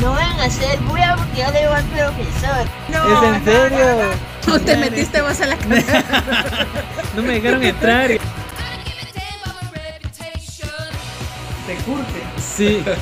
[0.00, 2.66] No van a hacer bulla porque yo le digo al profesor.
[2.88, 4.10] ¿Es en serio?
[4.46, 5.82] No te metiste vos a la cara.
[7.16, 8.08] No me dejaron entrar.
[8.08, 8.18] Te
[11.84, 12.22] curte.
[12.56, 12.82] Sí.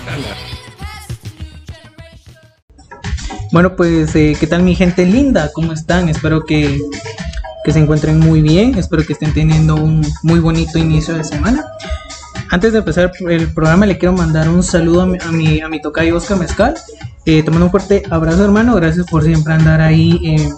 [3.52, 5.50] Bueno, pues, eh, ¿qué tal mi gente linda?
[5.54, 6.08] ¿Cómo están?
[6.08, 6.80] Espero que,
[7.64, 8.76] que se encuentren muy bien.
[8.76, 11.64] Espero que estén teniendo un muy bonito inicio de semana.
[12.50, 15.68] Antes de empezar el programa, le quiero mandar un saludo a mi, a mi, a
[15.68, 16.74] mi tocayo Oscar Mezcal.
[17.24, 18.74] Eh, te mando un fuerte abrazo, hermano.
[18.76, 20.48] Gracias por siempre andar ahí eh,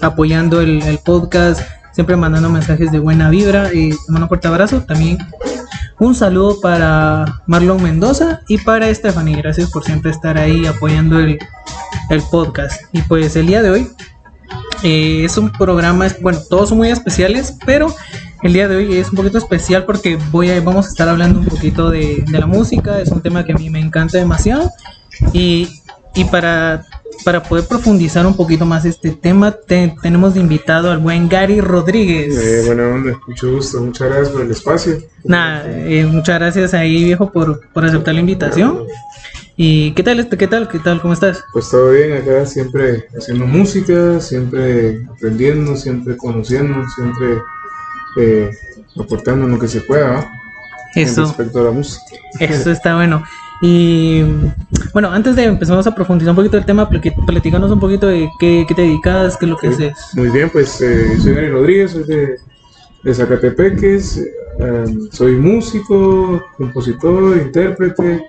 [0.00, 1.60] apoyando el, podcast,
[1.92, 3.68] siempre mandando mensajes de buena vibra.
[3.70, 4.82] Eh, te mando un fuerte abrazo.
[4.82, 5.18] También
[5.98, 9.36] un saludo para Marlon Mendoza y para Stephanie.
[9.36, 11.38] Gracias por siempre estar ahí apoyando el,
[12.10, 12.82] el podcast.
[12.92, 13.90] Y pues el día de hoy
[14.84, 17.94] eh, es un programa, bueno, todos son muy especiales, pero
[18.44, 21.40] el día de hoy es un poquito especial porque voy a, vamos a estar hablando
[21.40, 23.00] un poquito de, de la música.
[23.00, 24.70] Es un tema que a mí me encanta demasiado.
[25.32, 25.80] Y,
[26.14, 26.84] y para,
[27.24, 31.62] para poder profundizar un poquito más este tema, te- tenemos de invitado al buen Gary
[31.62, 32.36] Rodríguez.
[32.36, 34.98] Eh, buena onda, mucho gusto, muchas gracias por el espacio.
[35.24, 38.80] Nada, eh, muchas gracias ahí, viejo, por, por aceptar la invitación.
[39.56, 40.36] ¿Y qué tal, este?
[40.36, 40.68] ¿Qué tal?
[40.68, 41.00] ¿Qué tal?
[41.00, 41.42] ¿Cómo estás?
[41.52, 47.38] Pues todo bien acá, siempre haciendo música, siempre aprendiendo, siempre conociendo, siempre
[48.16, 48.50] eh,
[48.98, 50.30] aportando lo que se pueda
[50.94, 52.04] en Eso, respecto a la música.
[52.40, 53.22] eso está bueno.
[53.60, 54.22] Y
[54.92, 58.64] bueno, antes de empezar a profundizar un poquito el tema, platícanos un poquito de qué,
[58.68, 59.94] qué te dedicas, qué es lo que haces.
[60.14, 62.36] Muy bien, pues eh, soy Gary Rodríguez, soy de,
[63.02, 64.18] de Zacatepeques,
[64.58, 68.26] eh, soy músico, compositor, intérprete,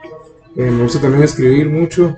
[0.56, 2.16] eh, me gusta también escribir mucho.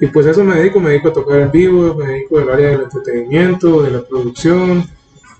[0.00, 2.50] y pues a eso me dedico, me dedico a tocar en vivo, me dedico al
[2.50, 4.84] área del entretenimiento, de la producción,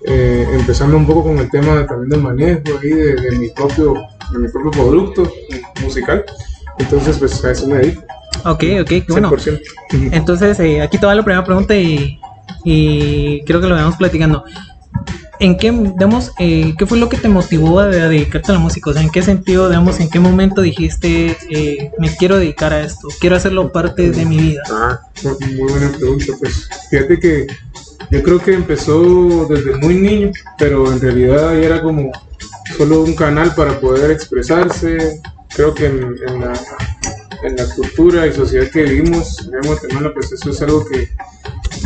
[0.05, 3.95] eh, empezando un poco con el tema también del manejo ahí de, de mi propio
[4.33, 5.31] de mi propio producto
[5.83, 6.25] musical.
[6.79, 8.03] Entonces, pues a eso me dedico.
[8.45, 9.31] Ok, ok, qué bueno.
[9.31, 9.61] 100%.
[9.93, 10.09] Ujú.
[10.13, 12.19] Entonces, eh, aquí toda la primera pregunta y,
[12.65, 14.45] y quiero que lo vayamos platicando.
[15.41, 18.61] ¿En qué, digamos, eh, qué fue lo que te motivó a, a dedicarte a la
[18.61, 18.91] música?
[18.91, 22.83] O sea, ¿en qué sentido, digamos, en qué momento dijiste, eh, me quiero dedicar a
[22.83, 24.63] esto, quiero hacerlo parte de mi vida?
[24.71, 26.27] Ah, muy buena pregunta.
[26.39, 27.47] Pues fíjate que
[28.11, 32.11] yo creo que empezó desde muy niño, pero en realidad era como
[32.77, 35.21] solo un canal para poder expresarse.
[35.55, 36.55] Creo que en, la,
[37.75, 41.09] cultura y sociedad que vivimos en Guatemala, pues eso es algo que,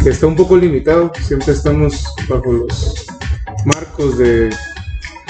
[0.02, 1.12] que está un poco limitado.
[1.20, 3.06] Siempre estamos bajo los
[3.64, 4.50] marcos de,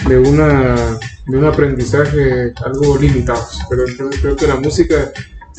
[0.09, 3.61] de, una, de un aprendizaje algo limitados.
[3.69, 5.13] Pero entonces creo que la música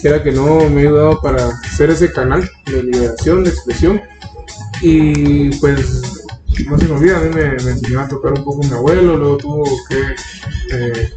[0.04, 4.02] era que no me ha ayudado para ser ese canal de liberación, de expresión.
[4.82, 6.02] Y pues,
[6.68, 9.18] no se me olvida, a mí me, me enseñó a tocar un poco mi abuelo,
[9.18, 10.16] luego tuvo que,
[10.76, 11.10] eh,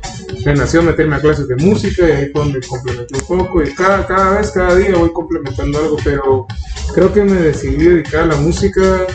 [0.57, 3.63] nació meterme a clases de música y ahí fue donde complementé un poco.
[3.63, 6.47] Y cada, cada vez, cada día voy complementando algo, pero
[6.95, 9.07] creo que me decidí dedicar a la música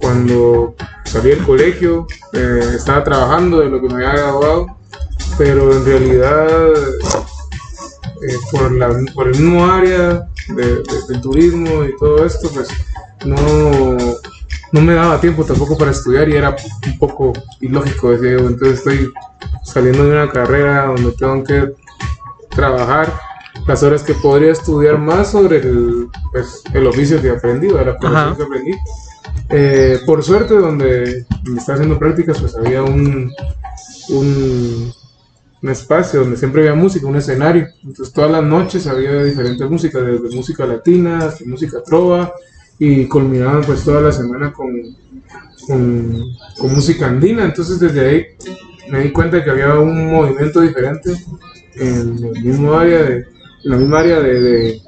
[0.00, 0.74] cuando
[1.04, 4.66] salí del colegio, eh, estaba trabajando de lo que me había graduado,
[5.38, 6.72] pero en realidad
[8.28, 12.68] eh, por, la, por el mismo área de- de- del turismo y todo esto, pues
[13.24, 13.96] no,
[14.72, 18.48] no me daba tiempo tampoco para estudiar y era un poco ilógico, decía yo.
[18.48, 19.12] Entonces estoy
[19.62, 21.72] saliendo de una carrera donde tengo que
[22.50, 23.12] trabajar
[23.66, 27.96] las horas que podría estudiar más sobre el, pues, el oficio que aprendí, o la
[27.96, 28.36] profesión Ajá.
[28.36, 28.72] que aprendí.
[29.50, 33.32] Eh, por suerte, donde me estaba haciendo prácticas, pues había un,
[34.10, 34.92] un,
[35.62, 37.66] un espacio donde siempre había música, un escenario.
[37.82, 42.32] Entonces todas las noches había diferentes música, desde música latina hasta música trova,
[42.78, 44.68] y culminaban pues toda la semana con,
[45.66, 46.22] con,
[46.58, 47.44] con música andina.
[47.44, 48.24] Entonces desde ahí
[48.90, 51.12] me di cuenta que había un movimiento diferente
[51.76, 53.24] en el mismo área de, en
[53.70, 54.80] la misma área de, de-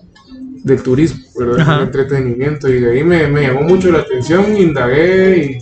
[0.64, 1.76] del turismo, ¿verdad?
[1.82, 2.68] El entretenimiento.
[2.68, 5.60] Y de ahí me, me llamó mucho la atención, indagué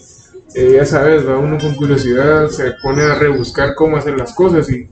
[0.55, 4.35] y eh, ya sabes, va uno con curiosidad, se pone a rebuscar cómo hacer las
[4.35, 4.89] cosas y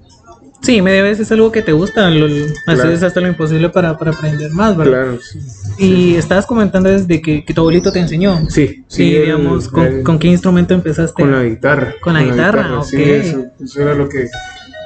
[0.62, 2.26] Sí, media vez es algo que te gusta, lo,
[2.64, 2.82] Claro.
[2.82, 4.92] haces hasta lo imposible para, para aprender más, ¿verdad?
[4.92, 5.40] claro, sí.
[5.78, 8.38] Y estabas comentando desde que, que tu abuelito te enseñó.
[8.48, 11.20] Sí, Sí, digamos, ¿con, qué instrumento empezaste?
[11.22, 11.94] Con la guitarra.
[12.00, 13.02] Con la guitarra, sí, ok.
[13.02, 14.28] eso, eso era lo que,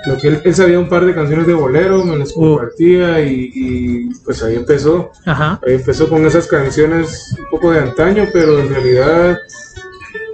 [0.07, 2.41] lo que él, él sabía un par de canciones de bolero, me las Uh.
[2.57, 5.11] compartía y, y, pues ahí empezó.
[5.27, 5.61] Ajá.
[5.67, 9.39] Ahí empezó con esas canciones un poco de antaño, pero en realidad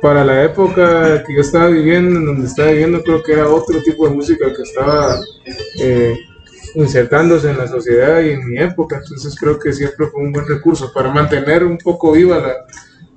[0.03, 3.81] para la época que yo estaba viviendo, en donde estaba viviendo, creo que era otro
[3.83, 5.17] tipo de música que estaba
[5.81, 6.19] eh,
[6.75, 8.99] insertándose en la sociedad y en mi época.
[9.03, 12.53] Entonces creo que siempre fue un buen recurso para mantener un poco viva la,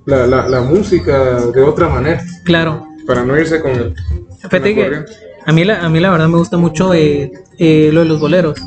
[0.06, 2.86] la, la, la música de otra manera, Claro.
[3.06, 3.94] para no irse con el...
[4.42, 5.04] Fíjate que.
[5.48, 8.18] A mí, la, a mí la verdad me gusta mucho eh, eh, lo de los
[8.18, 8.58] boleros.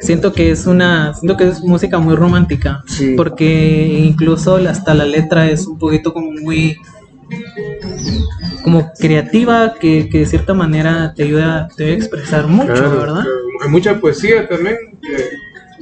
[0.00, 3.14] Siento que es una, siento que es música muy romántica, Sí.
[3.16, 6.76] porque incluso hasta la letra es un poquito como muy,
[8.66, 12.98] como creativa, que, que de cierta manera te ayuda, te ayuda a expresar mucho, Claro,
[12.98, 13.24] ¿verdad?
[13.62, 14.74] Hay mucha poesía también.
[15.08, 15.30] eh,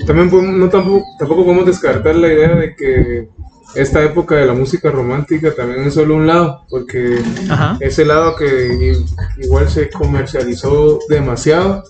[0.07, 3.29] también podemos- no tampoco, tampoco podemos descartar la idea de que
[3.75, 7.79] esta época de la música romántica también es solo un lado, porque Ajá.
[7.81, 8.93] ese lado que
[9.39, 11.85] igual se comercializó demasiado,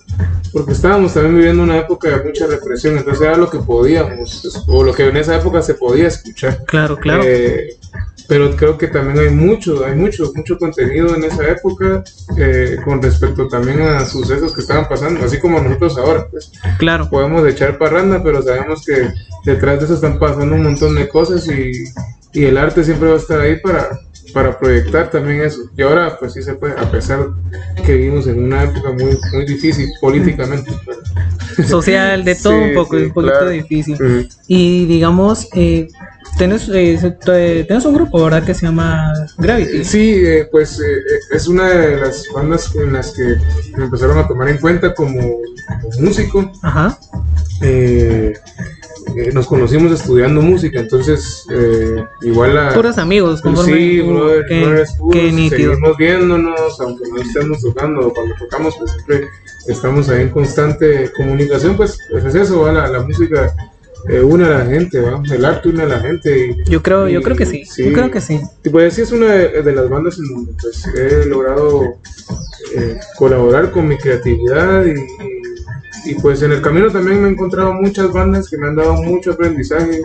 [0.53, 4.81] porque estábamos también viviendo una época de mucha represión, entonces era lo que podíamos, o
[4.81, 6.63] lo que en esa época se podía escuchar.
[6.65, 7.21] Claro, claro.
[7.25, 7.75] Eh,
[8.27, 12.03] pero creo que también hay mucho, hay mucho, mucho contenido en esa época
[12.37, 16.27] eh, con respecto también a sucesos que estaban pasando, así como nosotros ahora.
[16.29, 17.09] Pues, claro.
[17.09, 19.09] podemos echar parranda, pero sabemos que
[19.45, 21.85] detrás de eso están pasando un montón de cosas y,
[22.33, 23.99] y el arte siempre va a estar ahí para,
[24.33, 25.69] para proyectar también eso.
[25.77, 27.27] Y ahora, pues sí se puede, a pesar
[27.85, 30.71] que vivimos en una época muy, muy difícil políticamente.
[31.67, 33.49] Social, de todo Sí, un poco, sí, es un poquito claro.
[33.49, 34.29] difícil.
[34.47, 35.87] Y digamos, eh,
[36.37, 38.43] tenés, eh, un grupo, ¿verdad?
[38.43, 39.83] Que se llama Gravity.
[39.83, 43.37] Sí, eh, pues eh, eh, es una de las bandas en las que
[43.77, 46.51] me empezaron a tomar en cuenta como, como músico.
[46.61, 46.97] Ajá.
[49.15, 52.73] Eh, nos conocimos estudiando música, entonces eh, igual la...
[52.73, 53.71] Puros amigos, conforme.
[53.73, 54.87] Sí, brother, qué, brother,
[55.49, 59.27] seguimos viéndonos, aunque no estemos tocando, cuando tocamos, pues siempre
[59.67, 62.71] estamos ahí en constante comunicación, pues, pues es eso, ¿va?
[62.73, 63.53] La, la música
[64.09, 65.21] eh, une a la gente, ¿va?
[65.31, 66.47] el arte une a la gente.
[66.65, 67.63] Y, Yo creo, yo creo que sí.
[67.65, 67.85] sí.
[67.85, 68.39] Yo creo que sí.
[68.63, 71.95] y pues sí es una de, de las bandas en donde pues, he logrado
[72.75, 75.45] eh, colaborar con mi creatividad y, y-
[76.05, 78.93] y, pues en el camino también me he encontrado muchas bandas que me han dado
[79.03, 80.01] mucho aprendizaje.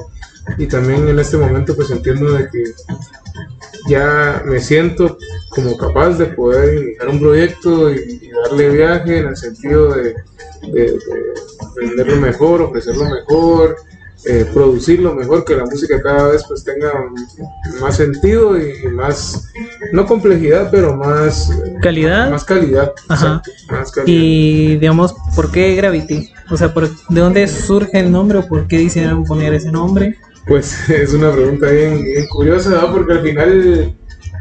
[0.59, 2.65] Y también en este momento pues entiendo de que
[3.89, 5.19] ya me siento
[5.51, 10.15] como capaz de poder iniciar un proyecto y, darle viaje en el sentido de,
[10.73, 13.77] de, mejor, ofrecerlo mejor,
[14.27, 16.93] eh, producirlo mejor, que la música cada vez pues tenga
[17.81, 19.49] más sentido y, y más,
[19.93, 21.51] no complejidad, pero más
[21.81, 22.31] Calidad.
[22.31, 22.93] Más calidad.
[23.09, 23.43] Ajá.
[23.45, 24.13] exacto, más calidad.
[24.21, 26.31] Y digamos, ¿por qué Gravity?
[26.51, 30.19] O sea, ¿por- ¿de dónde surge el nombre o por qué decidieron poner ese nombre?
[30.47, 32.93] Pues es una pregunta bien, bien curiosa, ¿no?
[32.93, 33.95] porque al final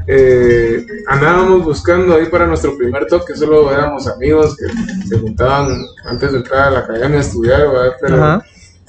[0.07, 4.65] eh, andábamos buscando ahí para nuestro primer toque, solo éramos amigos que
[5.07, 5.69] se juntaban
[6.05, 7.93] antes de entrar a la academia a estudiar, ¿verdad?
[8.01, 8.45] Pero, Ajá.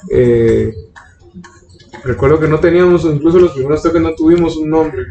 [0.09, 0.73] Eh,
[2.03, 5.05] recuerdo que no teníamos, incluso los primeros toques no tuvimos un nombre,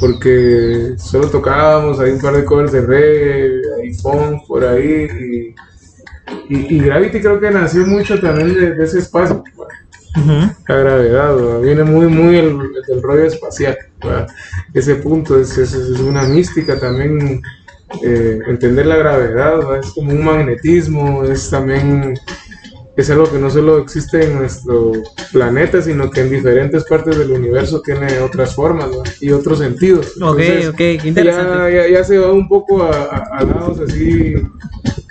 [0.00, 5.08] porque solo tocábamos ahí un par de covers de reggae, ahí funk por ahí,
[6.48, 9.42] y, y- y Gravity creo que nació mucho también de, de ese espacio.
[10.68, 11.60] la gravedad, ¿verdad?
[11.60, 12.58] viene muy, muy el,
[13.02, 13.76] rollo espacial.
[14.02, 14.26] ¿verdad?
[14.72, 17.42] Ese punto es, es, es una mística también.
[18.02, 19.80] eh, entender la gravedad ¿verdad?
[19.80, 22.14] es como un magnetismo, es también
[22.96, 24.92] es algo que no solo existe en nuestro
[25.32, 28.88] planeta, sino que en diferentes partes del universo tiene otras formas
[29.20, 30.06] y otros sentidos.
[30.20, 31.74] Ok, Entonces, ok, qué interesante.
[31.74, 34.34] ya, ya, ya se va un poco a, a- a lados así,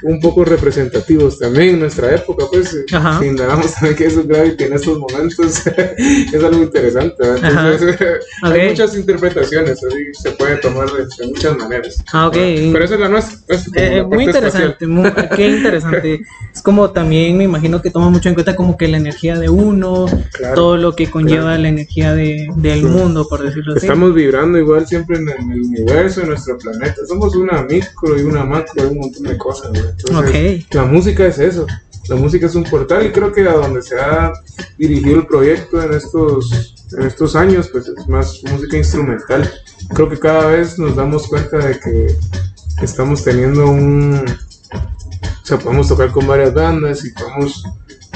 [0.08, 3.20] un poco representativos también en nuestra época, pues, Ajá.
[3.20, 5.64] si indagamos también que eso es Gravity en estos momentos,
[5.98, 7.46] es algo interesante, ¿verdad?
[7.46, 7.72] Ajá.
[7.74, 7.98] Entonces,
[8.44, 8.52] Ok.
[8.52, 12.04] hay muchas interpretaciones, así se puede tomar de, de muchas maneras.
[12.14, 12.34] Ah, ok.
[12.36, 13.38] Pero esa es la nuestra.
[13.48, 16.22] pues, como Eh, la muy interesante, muy- qué interesante.
[16.54, 19.50] Es como también me imagino que toma mucho en cuenta como que la energía de
[19.50, 21.62] uno, Claro, todo lo que conlleva claro.
[21.64, 22.86] la energía de, del Sí.
[22.86, 23.86] mundo, por decirlo así.
[23.88, 27.02] Estamos vibrando igual siempre en el, universo, en nuestro planeta.
[27.08, 29.72] Somos una micro y una macro y un montón de cosas.
[29.74, 29.80] ¿no?
[29.98, 30.66] Entonces.
[30.72, 31.66] La música es eso.
[32.08, 34.32] La música es un portal y creo que a donde se ha
[34.78, 39.52] dirigido el proyecto en estos, en estos años, pues es más música instrumental.
[39.94, 42.16] Creo que cada vez nos damos cuenta de que
[42.84, 44.24] estamos teniendo un...
[44.24, 47.64] O sea, podemos tocar con varias bandas y podemos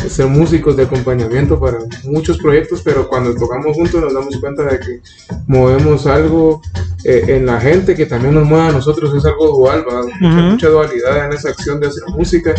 [0.08, 4.79] ser músicos de acompañamiento para muchos proyectos, pero cuando tocamos juntos nos damos cuenta de
[4.79, 5.01] que
[5.48, 6.62] movemos algo
[7.03, 10.03] eh, en la gente que también nos mueve a nosotros, es algo dual, ¿va?
[10.03, 10.51] mucha, Ujú.
[10.51, 12.53] mucha dualidad en esa acción de hacer música,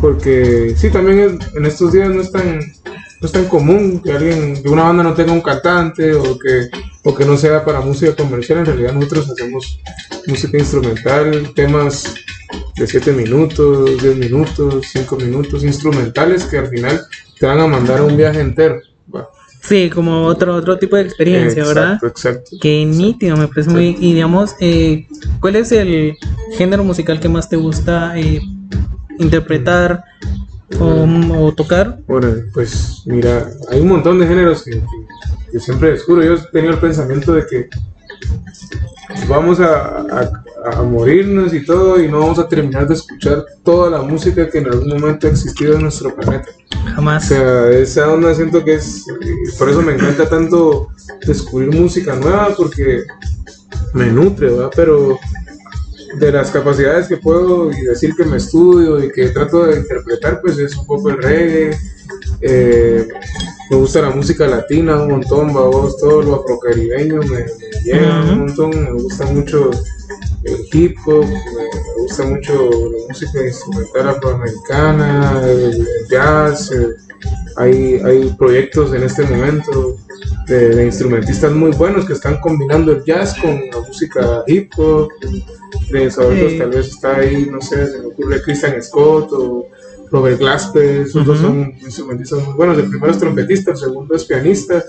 [0.00, 2.60] porque sí, también es- en estos días no es tan
[3.20, 6.68] no es tan común que alguien, que una banda no tenga un cantante o que,
[7.04, 9.80] o que no sea para música comercial, en realidad nosotros hacemos
[10.26, 12.14] música instrumental, temas
[12.76, 17.00] de 7 minutos, 10 minutos, 5 minutos, instrumentales que al final
[17.38, 18.80] te van a mandar a un viaje entero.
[19.14, 19.28] ¿va?
[19.60, 21.94] Sí, como otro otro tipo de experiencia, ¿verdad?
[21.94, 22.50] Exacto, exacto.
[22.60, 23.96] Qué nítido, me parece muy...
[24.00, 25.06] Y digamos, eh,
[25.40, 26.16] ¿cuál es el
[26.56, 28.40] género musical que más te gusta eh,
[29.18, 30.04] interpretar
[30.78, 31.98] o, o tocar?
[32.06, 34.82] Bueno, pues mira, hay un montón de géneros que, que-
[35.52, 36.22] que siempre descubro.
[36.22, 37.68] Yo he tenido el pensamiento de que
[39.28, 40.30] vamos a, a-
[40.72, 44.58] a morirnos y todo y no vamos a terminar de escuchar toda la música que
[44.58, 46.46] en algún momento ha existido en nuestro planeta.
[46.86, 47.26] O Jamás.
[47.26, 49.04] sea, esa onda siento que es,
[49.58, 50.88] por eso me encanta tanto
[51.26, 53.02] descubrir música nueva porque
[53.94, 54.70] me nutre, ¿verdad?
[54.76, 55.18] Pero
[56.18, 60.40] de las capacidades que puedo y decir que me estudio y que trato de interpretar,
[60.40, 61.78] pues es un poco el reggae.
[62.40, 63.06] eh,
[63.70, 68.32] me gusta la música latina un montón, vos, todo lo afrocaribeño me, me llega Ujú.
[68.32, 69.70] un montón, me gusta mucho
[70.42, 76.88] el hip hop, me, me gusta mucho la música instrumental afroamericana, el, el jazz, eh,
[77.56, 79.96] hay, hay proyectos en este momento
[80.50, 85.08] de, de instrumentistas muy buenos que están combinando el jazz con la música hip hop.
[85.90, 86.58] De favoritos Sí.
[86.58, 89.66] tal vez está ahí, no sé, se me ocurre Christian Scott o
[90.10, 92.76] Robert Glasper, esos dos son instrumentistas muy buenos.
[92.78, 94.84] El primero es trompetista, el segundo es pianista.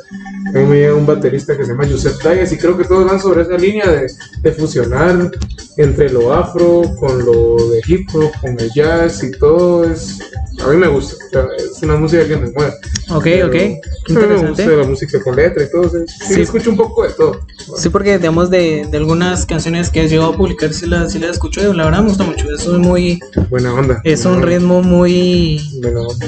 [0.48, 3.06] A mí me llega un baterista que se llama Joseph Dias y creo que todos
[3.06, 5.30] van sobre esa línea de, de fusionar
[5.78, 10.20] entre lo afro con lo de hip hop, con el jazz y todo es...
[10.64, 12.74] A mí me gusta, es una música que me mueve.
[13.10, 13.56] Ok, Pero ok.
[13.56, 15.90] A mí me gusta la música con letra y todo.
[15.90, 16.42] sí, Sí.
[16.42, 17.40] escucho un poco de todo.
[17.78, 21.20] Sí, porque digamos de, de algunas canciones que has llegado a publicar, si las, si
[21.20, 22.46] las escucho, y la verdad me gusta mucho.
[22.54, 23.20] Eso es muy.
[23.50, 24.02] Buena onda.
[24.04, 25.60] Es buena un onda, ritmo muy.
[25.82, 26.28] Buena onda.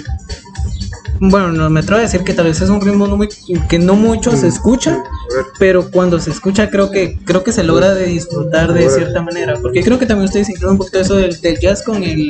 [1.26, 3.30] Bueno, no, me atrevo a decir que tal vez es un ritmo no muy,
[3.70, 7.54] que no mucho se escucha, A ver, pero cuando se escucha creo que creo que
[7.54, 9.54] se logra de disfrutar de cierta manera.
[9.62, 12.30] Porque creo que también ustedes incluyen un poquito eso del, del jazz con el.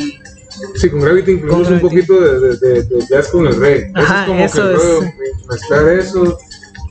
[0.75, 2.01] Sí, con Gravity incluimos Con un Gravity.
[2.07, 3.91] poquito de, de, de- de jazz con el reggae.
[3.95, 5.47] Ajá, eso es eso como que el es.
[5.49, 6.37] mezclar eso.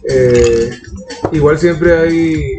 [0.08, 0.70] eh,
[1.30, 2.58] igual siempre hay,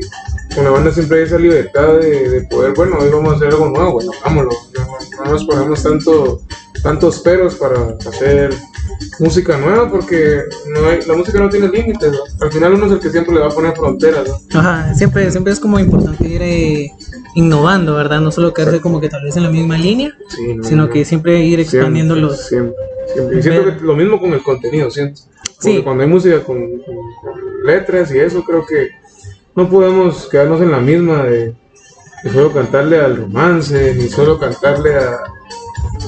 [0.55, 3.49] con la banda siempre hay esa libertad de, de poder, bueno, hoy vamos a hacer
[3.49, 4.51] algo nuevo, bueno, hagámoslo.
[4.77, 6.41] No, no nos ponemos tanto,
[6.83, 8.53] tantos peros para hacer
[9.19, 12.11] música nueva porque no hay, la música no tiene límites.
[12.11, 12.19] ¿no?
[12.45, 14.27] Al final uno es el que siempre le va a poner fronteras.
[14.53, 14.59] ¿no?
[14.59, 16.91] Ajá, siempre, siempre es como importante ir eh,
[17.35, 18.19] innovando, ¿verdad?
[18.21, 20.89] No solo quedarse como que tal vez en la misma línea, Sí, no, sino no.
[20.89, 22.47] que siempre ir expandiendo Siempre, los.
[22.47, 22.75] Siempre,
[23.13, 23.39] siempre.
[23.39, 25.21] Y siento que lo mismo con el contenido, siento.
[25.55, 25.81] Porque Sí.
[25.83, 28.89] cuando hay música con, con- con letras y eso, creo que
[29.55, 31.53] no podemos quedarnos en la misma de,
[32.23, 35.17] de solo cantarle al romance, ni solo cantarle a,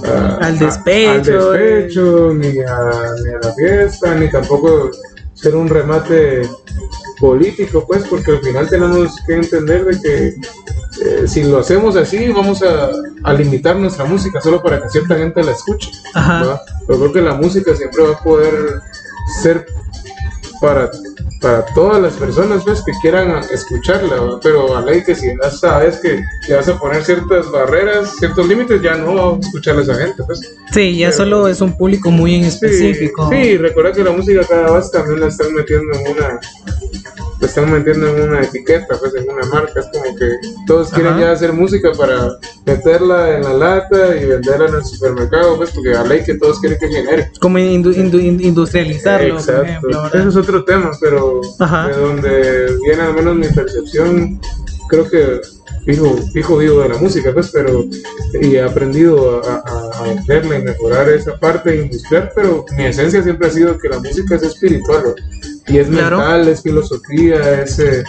[0.04, 2.92] a- Al a- despecho, al despecho, ni, a,
[3.24, 4.92] ni a la fiesta, ni tampoco
[5.34, 6.48] ser un remate
[7.20, 10.28] político, pues, porque al final tenemos que entender de que
[11.06, 12.90] eh, si lo hacemos así, vamos a,
[13.24, 15.92] a limitar nuestra música solo para que cierta gente la escuche.
[16.88, 18.54] Pero creo que la música siempre va a poder
[19.42, 19.66] ser
[20.62, 20.90] para,
[21.42, 25.98] para todas las personas pues, que quieran escucharla, pero a ley que si ya sabes
[26.02, 29.82] que le vas a poner ciertas barreras, ciertos límites, ya no va a escuchar a
[29.82, 30.24] esa gente.
[30.26, 30.40] Pues.
[30.72, 33.30] Sí, ya Pero- solo es un público muy en Sí, específico.
[33.30, 36.40] Sí, recuerda que la música cada vez también la están metiendo en una
[37.46, 40.30] están metiendo en una etiqueta, pues en una marca, es como que
[40.68, 41.22] todos quieren Ajá.
[41.22, 45.94] ya hacer música para meterla en la lata y venderla en el supermercado, pues porque
[45.96, 47.32] a ley que todos quieren que genere.
[47.40, 50.18] Como indu- indu- indu- industrializarlo, por Exacto.
[50.18, 51.88] Eso es otro tema, pero Ajá.
[51.88, 54.40] de donde viene al menos mi percepción,
[54.90, 55.42] creo que
[55.86, 57.86] fijo, fijo vivo de la música, pues, pero
[58.42, 63.22] y he aprendido a, a, a venderla y mejorar esa parte industrial, pero mi esencia
[63.24, 65.16] siempre ha sido que la música es espiritual, ¿no?
[65.68, 66.18] Y es Claro.
[66.18, 68.04] mental, es filosofía, es, eh,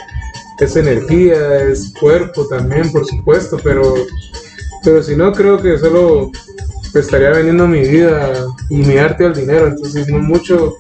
[0.61, 3.95] es energía, es cuerpo también, por supuesto, pero,
[4.85, 6.31] pero si no, creo que solo
[6.95, 8.33] estaría vendiendo mi vida
[8.71, 10.77] y mi arte al dinero, entonces no mucho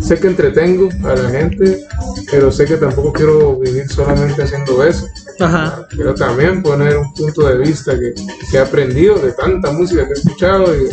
[0.00, 1.86] sé que entretengo a la gente,
[2.30, 5.06] pero sé que tampoco quiero vivir solamente haciendo eso.
[5.40, 5.86] Ajá.
[5.90, 8.14] Quiero también poner un punto de vista que,
[8.50, 10.88] que he aprendido de tanta música que he escuchado y,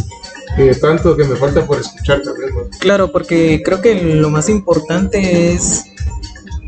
[0.81, 2.51] tanto que me falta por escuchar también.
[2.79, 5.85] Claro, porque creo que lo más importante es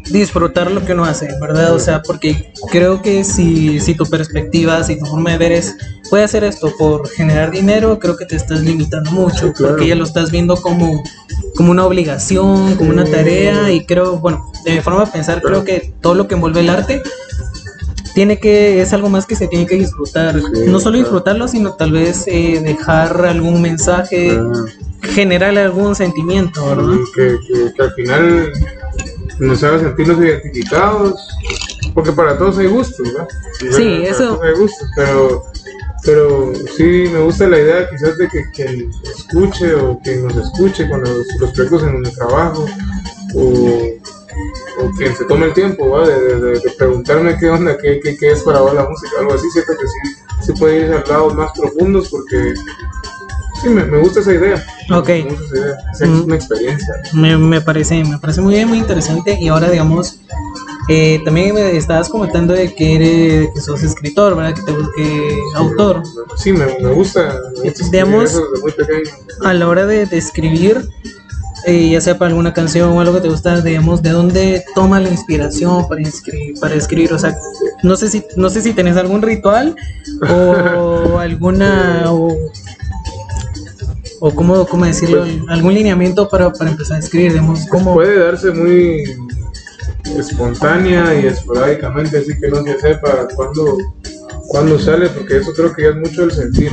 [0.10, 1.74] disfrutar lo que uno hace, ¿verdad?
[1.74, 5.76] O sea, porque creo que si, si tu perspectiva, si tu forma de ver es,
[6.10, 9.74] voy a hacer esto por generar dinero, creo que te estás limitando mucho, Sí, claro.
[9.74, 11.04] porque ya lo estás viendo como,
[11.56, 15.64] como una obligación, como una tarea, y creo, bueno, de mi forma de pensar, creo
[15.64, 17.02] que todo lo que envuelve el arte
[18.18, 21.74] tiene que, es algo más que se tiene que disfrutar, Sí, no solo disfrutarlo, sino
[21.76, 24.66] tal vez eh, dejar algún mensaje, Ah.
[25.04, 26.98] generar algún sentimiento, ¿verdad?
[27.16, 28.52] que, que- que al final
[29.38, 31.14] nos haga sentirnos identificados,
[31.94, 33.28] porque para todos hay gustos, ¿verdad?
[33.60, 33.68] Sí,
[34.00, 35.44] para eso- todos hay gustos, pero,
[36.04, 36.84] pero sí
[37.14, 41.12] me gusta la idea quizás de que quien escuche o quien nos escuche con los,
[41.40, 42.66] los proyectos en donde trabajo,
[43.36, 43.80] o,
[44.80, 46.08] o quien se tome el tiempo ¿va?
[46.08, 49.34] De, de- de- preguntarme qué onda, qué, qué, qué es para vos la música, algo
[49.34, 52.54] así, siento que sí, se puede ir a lados más profundos porque
[53.62, 54.64] sí, me, me gusta esa idea.
[54.92, 55.08] Ok.
[55.10, 56.24] Me gusta esa idea, es Mm.
[56.26, 56.94] una experiencia.
[57.14, 59.38] Me, me parece, me parece muy bien, muy interesante.
[59.40, 60.20] Y ahora, digamos,
[60.90, 64.56] Eh, también me estabas comentando de que eres, que sos escritor, ¿verdad?
[64.56, 66.02] Que te que autor.
[66.38, 67.42] Sí, me, me gusta.
[67.62, 69.12] me gusta Digamos- desde muy pequeño.
[69.44, 70.88] A la hora de, de escribir,
[71.66, 75.00] eh, ya sea para alguna canción o algo que te gusta, digamos, ¿de dónde toma
[75.00, 76.60] la inspiración para escribir?
[76.60, 77.14] Para escribir?
[77.14, 77.38] O sea,
[77.84, 79.76] no sé si, no sé si tenés algún ritual
[80.30, 82.38] o alguna o,
[84.20, 88.20] o cómo, cómo decirlo, algún lineamiento para, para empezar a escribir, digamos, Pues cómo puede
[88.20, 89.04] darse muy
[90.16, 93.78] espontánea y esporádicamente, así que no se sepa cuándo,
[94.48, 96.72] cuándo sale, porque eso creo que ya es mucho el sentir,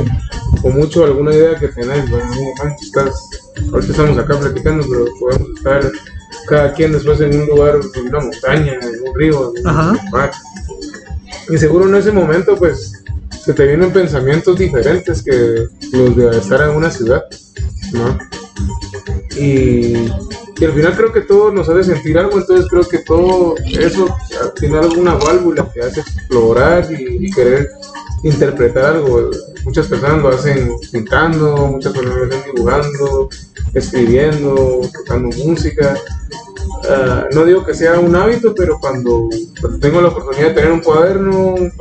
[0.62, 2.18] o mucho alguna idea que tenés, ¿no?
[2.18, 3.14] en algún momento estás,
[3.72, 5.92] ahorita estamos acá platicando, pero podemos estar
[6.48, 9.92] cada quien después en un lugar, en una montaña, en un río, en Ajá.
[9.92, 10.30] un mar.
[11.48, 13.04] Y seguro en ese momento, pues,
[13.44, 17.22] se te vienen pensamientos diferentes que los de estar en una ciudad,
[17.92, 18.18] ¿no?
[19.36, 20.08] Y,
[20.56, 24.14] y al final creo que todo nos hace sentir algo, entonces creo que todo eso
[24.40, 27.68] al final es una válvula que hace explorar y, y querer
[28.24, 29.30] interpretar algo.
[29.64, 33.28] Muchas personas lo hacen pintando, muchas personas lo hacen dibujando,
[33.72, 35.96] escribiendo, tocando música.
[36.88, 39.28] Ah, no digo que sea un hábito, pero cuando,
[39.60, 41.72] cuando tengo la oportunidad de tener un cuaderno, un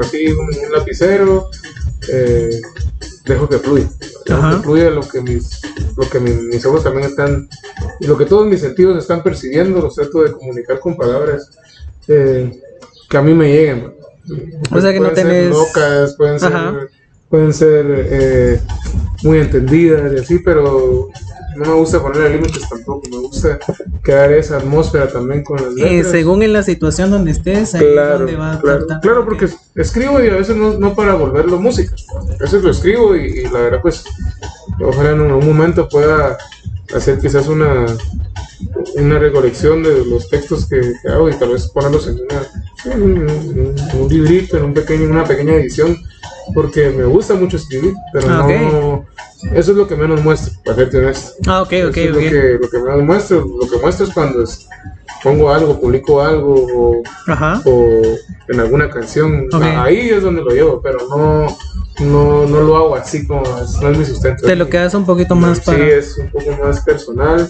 [0.00, 1.48] así un, un lapicero,
[2.12, 2.60] eh,
[3.24, 3.88] dejo que fluya.
[4.26, 5.60] Dejo que fluya lo que mis,
[5.96, 7.48] lo que mi- mis ojos también están,
[8.00, 11.50] y lo que todos mis sentidos están percibiendo, los trato de comunicar con palabras
[12.08, 12.60] eh,
[13.08, 13.94] que a mí me lleguen.
[14.70, 16.74] O sea que no Pueden ser tenés- locas, pueden ser, Ajá.
[17.28, 18.60] pueden ser eh,
[19.22, 21.08] muy entendidas y así, pero
[21.56, 23.58] no me gusta ponerle límites tampoco, me gusta
[24.02, 26.10] crear esa atmósfera también con las eh, letras.
[26.10, 29.00] según en la situación donde estés, ahí es Claro, donde va a claro, tratar.
[29.02, 31.94] claro, porque escribo y a veces no, no para volverlo música.
[32.40, 34.04] A veces lo escribo y, y la verdad, pues,
[34.84, 36.36] ojalá en algún momento pueda
[36.94, 37.86] hacer quizás una,
[38.96, 43.02] una recolección de los textos que, que hago y tal vez ponerlos en, una, en
[43.02, 45.96] un, en un librito, en un pequeño, una pequeña edición,
[46.54, 49.06] porque me gusta mucho escribir, pero Ah, no.
[49.52, 51.32] Eso es lo que menos muestro, para serte honesto.
[51.46, 52.14] Ah, ok, ok, Eso es ok.
[52.14, 54.66] Lo, que, lo que menos muestro, lo que muestro es cuando es-
[55.24, 57.02] pongo algo, publico algo
[57.64, 57.82] o
[58.48, 59.48] en alguna canción.
[59.62, 61.46] Ahí es donde lo llevo, pero no,
[62.00, 64.46] no, no lo hago así como es- no es mi sustento.
[64.46, 65.86] Te lo quedas un poquito más Sí, para.
[65.86, 67.48] es un poco más personal,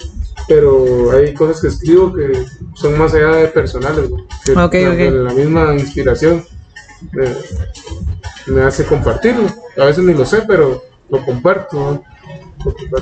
[0.49, 4.09] pero hay cosas que escribo que son más allá de personales,
[4.71, 6.45] que la, misma inspiración
[7.13, 7.27] me,
[8.55, 9.49] me hace compartirlo.
[9.77, 12.03] A veces ni lo sé, pero lo comparto.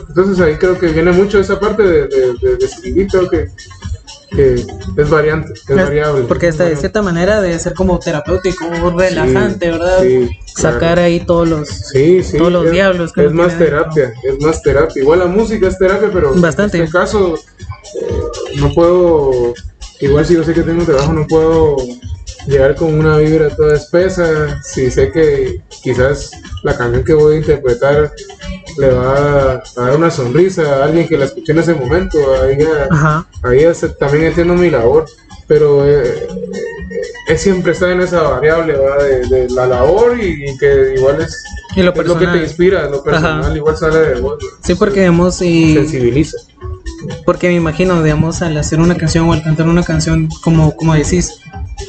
[0.08, 3.48] Entonces ahí creo que viene mucho esa parte de, de, de- de escribir, creo que,
[4.30, 4.54] que
[4.96, 6.24] es variante, es, Es- variable.
[6.28, 8.64] Porque esta, de cierta manera debe ser como terapéutico,
[8.96, 10.02] relajante, ¿verdad?
[10.02, 11.00] sí, Sacar claro.
[11.02, 11.68] ahí todos los.
[11.68, 13.66] Sí, todos los es, diablos que Es más dentro.
[13.66, 15.02] terapia, es más terapia.
[15.02, 16.78] Igual la música es terapia, pero Bastante.
[16.78, 17.36] en este caso
[18.00, 18.20] eh,
[18.56, 19.54] no puedo,
[20.00, 21.76] igual si yo sé que tengo trabajo, no puedo
[22.46, 24.60] llegar con una vibra toda espesa.
[24.62, 26.30] Si sé que quizás
[26.62, 28.12] la canción que voy a interpretar
[28.78, 32.58] le va a dar una sonrisa a alguien que la escuché en ese momento, ahí
[33.42, 33.66] ahí
[33.98, 35.06] también entiendo mi labor.
[35.48, 36.28] Pero eh,
[37.28, 39.02] es siempre estar en esa variable ¿va?
[39.02, 42.38] De, de la labor y, y que igual es, Y lo es lo que te
[42.38, 43.56] inspira, lo personal Ajá.
[43.56, 44.42] igual sale de vos.
[44.62, 46.38] Sí, porque digamos, y, sensibiliza.
[47.26, 50.94] porque me imagino, digamos, al hacer una canción o al cantar una canción, como, como
[50.94, 51.32] decís,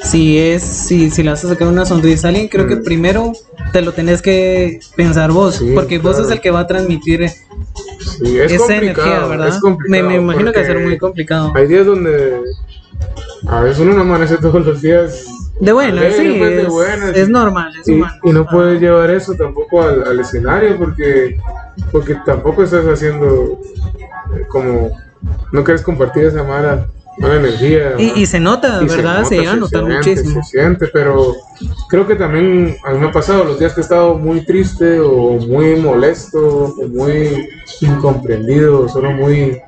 [0.03, 2.83] si es, si, si le vas a sacar una sonrisa a alguien, creo que Mm.
[2.83, 3.31] primero
[3.71, 7.29] te lo tenés que pensar vos, Sí, porque vos sos el que va a transmitir
[7.29, 9.47] Sí, es esa energía, ¿verdad?
[9.49, 11.51] es me, me imagino que va a ser muy complicado.
[11.55, 12.39] Hay días donde
[13.47, 15.25] a veces uno no amanece todos los días
[15.59, 18.15] De buena, alegre, sí, pues, de es, buenas, es normal, es y, humano.
[18.23, 18.47] y no Ah.
[18.51, 21.37] puedes llevar eso tampoco al, al escenario porque
[21.91, 23.59] porque tampoco estás haciendo
[24.35, 24.91] eh, como
[25.51, 26.85] no quieres compartir esa mala,
[27.17, 28.15] mala energía Y, ¿no?
[28.17, 29.23] y se nota, Y ¿verdad?
[29.23, 30.43] Se, nota, llega a notar siente, muchísimo.
[30.43, 31.35] Se siente, pero
[31.89, 34.99] creo que también a mí me ha pasado los días que he estado muy triste
[34.99, 36.39] o muy molesto
[36.77, 37.47] o muy
[37.81, 39.59] incomprendido, solo muy,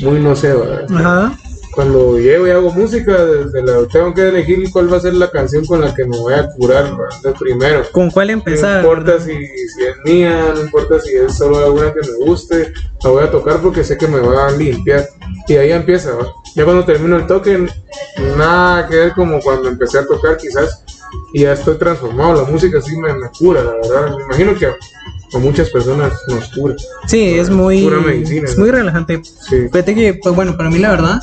[0.00, 0.86] muy no sé, ¿verdad?
[0.94, 1.38] Ajá.
[1.74, 5.28] Cuando llego y hago música, desde la, tengo que elegir cuál va a ser la
[5.28, 7.20] canción con la que me voy a curar ¿verdad?
[7.24, 7.82] de primero.
[7.90, 8.80] ¿Con cuál No empezar?
[8.80, 9.26] importa verdad?
[9.26, 12.72] si, si es mía, no importa si es solo alguna que me guste,
[13.02, 15.04] la voy a tocar porque sé que me va a limpiar.
[15.48, 16.32] Y ahí empieza, ¿va?
[16.54, 17.66] Ya cuando termino el toque,
[18.36, 20.84] nada que ver como cuando empecé a tocar quizás,
[21.32, 22.42] y ya estoy transformado.
[22.42, 24.16] La música sí me, me cura, la verdad.
[24.16, 26.76] Me imagino que a, muchas personas nos cura.
[27.06, 28.62] Sí, es muy, Pura medicina, es ¿no?
[28.64, 29.20] muy relajante.
[29.24, 29.68] Sí.
[29.72, 31.20] Fíjate que, pues bueno, para mí la verdad,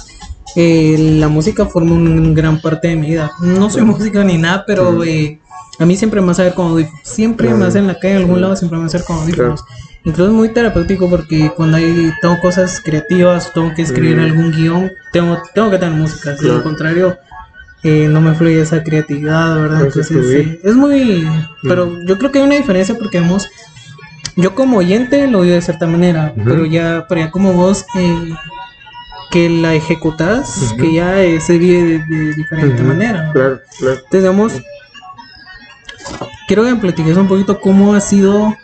[0.55, 3.31] eh, la música forma una gran parte de mi vida.
[3.39, 5.39] No soy músico ni nada, pero eh,
[5.79, 6.99] a mí siempre me va a saber con audífonos.
[7.03, 7.65] Siempre Claro.
[7.71, 9.63] me en la calle, en algún lado, siempre me va a hacer con audífonos.
[10.03, 14.23] Incluso es muy terapéutico porque cuando hay, tengo cosas creativas, tengo que escribir Mm.
[14.23, 16.33] algún guion, tengo, tengo que tener música.
[16.35, 16.57] Si Claro.
[16.57, 17.17] lo contrario,
[17.83, 19.81] eh, no me fluye esa creatividad, ¿verdad?
[19.85, 21.27] Entonces, sí, es muy...
[21.63, 23.47] Pero yo creo que hay una diferencia porque hemos...
[24.35, 28.33] Yo como oyente lo oigo de cierta manera, pero ya pero ya como vos eh,
[29.29, 30.77] que la ejecutás, Ujú.
[30.77, 33.31] que ya eh, se vive de, de diferente manera.
[33.33, 33.33] ¿verdad?
[33.33, 33.95] Claro, claro.
[33.95, 34.53] Entonces, digamos,
[36.47, 38.55] quiero que me platiques un poquito cómo ha sido,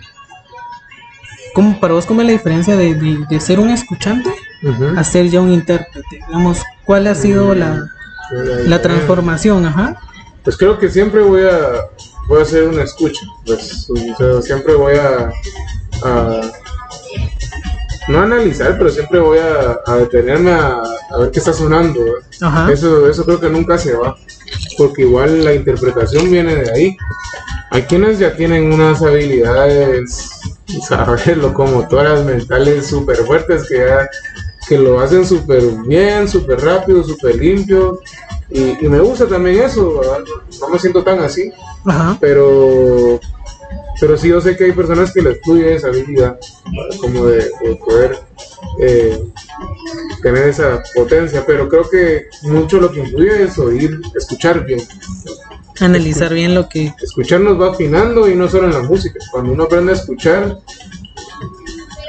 [1.53, 4.29] cómo, para vos, cómo es la diferencia de, de- de ser un escuchante
[4.97, 6.19] a ser ya un intérprete.
[6.27, 7.83] Digamos, ¿cuál ha sido la,
[8.65, 9.65] la transformación?
[9.65, 9.95] Ajá.
[10.43, 11.85] Pues creo que siempre voy a,
[12.27, 13.21] voy a hacer una escucha.
[13.45, 15.31] Pues, o sea, siempre voy a,
[16.03, 16.41] a-
[18.07, 21.99] no analizar, pero siempre voy a, a detenerme a, a ver qué está sonando.
[22.71, 24.15] Eso, eso creo que nunca se va,
[24.77, 26.97] porque igual la interpretación viene de ahí.
[27.71, 30.29] Hay quienes ya tienen unas habilidades,
[30.87, 34.09] saber, locomotoras mentales súper fuertes que ya
[34.67, 38.01] que lo hacen súper bien, súper rápido, súper limpio.
[38.49, 40.19] Y, y me gusta también eso, ¿verdad?
[40.61, 41.51] no me siento tan así,
[41.85, 42.17] Ajá.
[42.19, 43.19] pero
[43.99, 46.39] pero sí yo sé que hay personas que les fluye esa habilidad,
[46.99, 48.19] como de, de poder
[48.79, 49.19] eh,
[50.21, 54.81] tener esa potencia, pero creo que mucho lo que influye es oír, escuchar bien.
[55.79, 56.93] Analizar bien lo que...
[57.01, 59.19] Escuchar nos va afinando y no solo en la música.
[59.31, 60.57] Cuando uno aprende a escuchar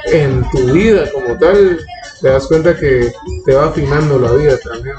[0.07, 1.79] en tu vida como tal,
[2.21, 3.13] te das cuenta que
[3.45, 4.97] te va afinando la vida también.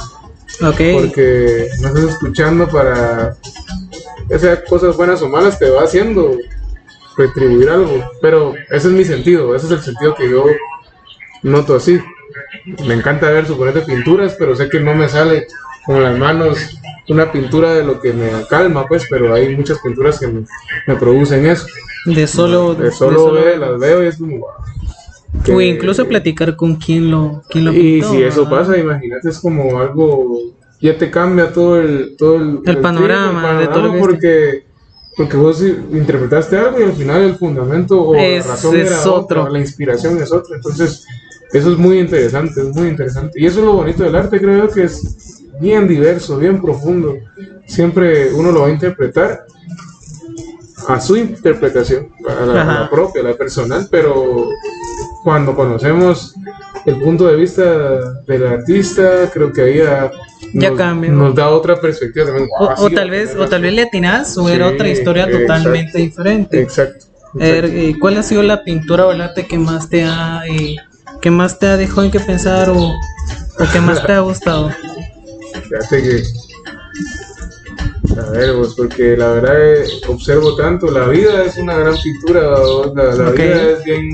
[0.61, 1.01] Ok.
[1.01, 3.35] Porque no estás escuchando para,
[4.29, 6.37] ya sea cosas buenas o malas, te va haciendo
[7.19, 8.03] retribuir algo.
[8.21, 10.45] Pero ese es mi sentido, ese es el sentido que yo
[11.43, 11.99] noto así.
[12.87, 15.47] Me encanta ver, suponete, pinturas, pero sé que no me sale
[15.85, 16.57] con las manos
[17.07, 20.43] una pintura de lo que me calma, pues, pero hay muchas pinturas que me,
[20.87, 21.65] me producen eso.
[22.05, 22.75] De solo...
[22.75, 24.37] De solo ver, las veo y es como.
[24.45, 28.59] O Que- incluso platicar con quien lo, quien lo y pintó, si eso ¿verdad?
[28.59, 30.27] pasa, imagínate, es como algo,
[30.81, 34.11] ya te cambia todo el, todo el, El panorama de todo lo que viste.
[34.11, 34.63] porque,
[35.19, 38.99] porque vos interpretaste algo y al final el fundamento o Es- la razón es era
[39.01, 39.41] otro.
[39.41, 40.55] otra, la inspiración es otra.
[40.55, 41.03] Entonces,
[41.51, 43.37] eso es muy interesante, es muy interesante.
[43.37, 47.17] Y eso es lo bonito del arte, creo yo, que es bien diverso, bien profundo.
[47.67, 49.43] Siempre uno lo va a interpretar
[50.87, 52.89] a su interpretación, a la, a la Ajá.
[52.89, 54.47] propia, a la personal, pero
[55.25, 56.33] cuando conocemos
[56.85, 60.11] el punto de vista del artista, creo que ahí ya,
[60.53, 62.49] nos, nos da otra perspectiva también.
[62.59, 65.97] O, sí, tal vez, o tal vez le atinás o era otra historia exacto, totalmente
[65.97, 66.61] diferente.
[66.61, 67.05] Exacto.
[67.35, 67.77] A ver, exacto.
[67.77, 70.77] eh, ¿cuál ha sido la pintura o el arte que más te ha, eh,
[71.21, 74.71] que más te ha dejado en que pensar o, o que más te ha gustado?
[75.69, 76.23] Fíjate que.
[78.19, 82.41] A ver, pues porque la verdad eh, observo tanto, la vida es una gran pintura,
[82.95, 84.09] la, vida es bien.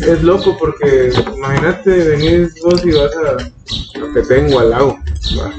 [0.00, 4.98] Es loco porque imagínate venir vos y vas a, a que tengo al lago.
[5.38, 5.52] ¿va?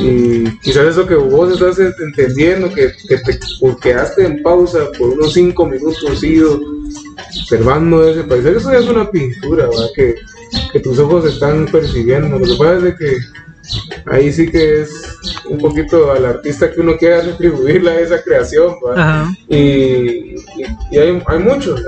[0.00, 3.38] Y quizás eso que vos estás entendiendo, que, que te
[3.80, 6.60] quedaste en pausa por unos cinco minutos ido
[7.40, 9.88] observando ese paisaje, eso ya es una pintura, ¿va?
[9.94, 10.14] Que,
[10.80, 12.38] tus ojos están percibiendo.
[12.38, 13.18] Lo que pasa es que
[14.06, 14.90] ahí sí que es
[15.48, 18.74] un poquito al artista que uno quiera retribuirle a esa creación.
[19.48, 20.36] Y, y-
[20.90, 21.80] y hay, hay muchos,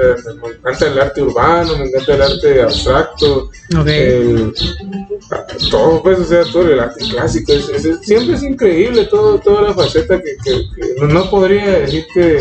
[0.43, 3.51] me encanta el arte urbano, me encanta el arte abstracto,
[3.91, 4.53] el,
[5.71, 9.63] todo, pues, o sea, todo el arte clásico, es- es- siempre es increíble todo, toda
[9.63, 12.39] la faceta que, que- que no, no podría decir que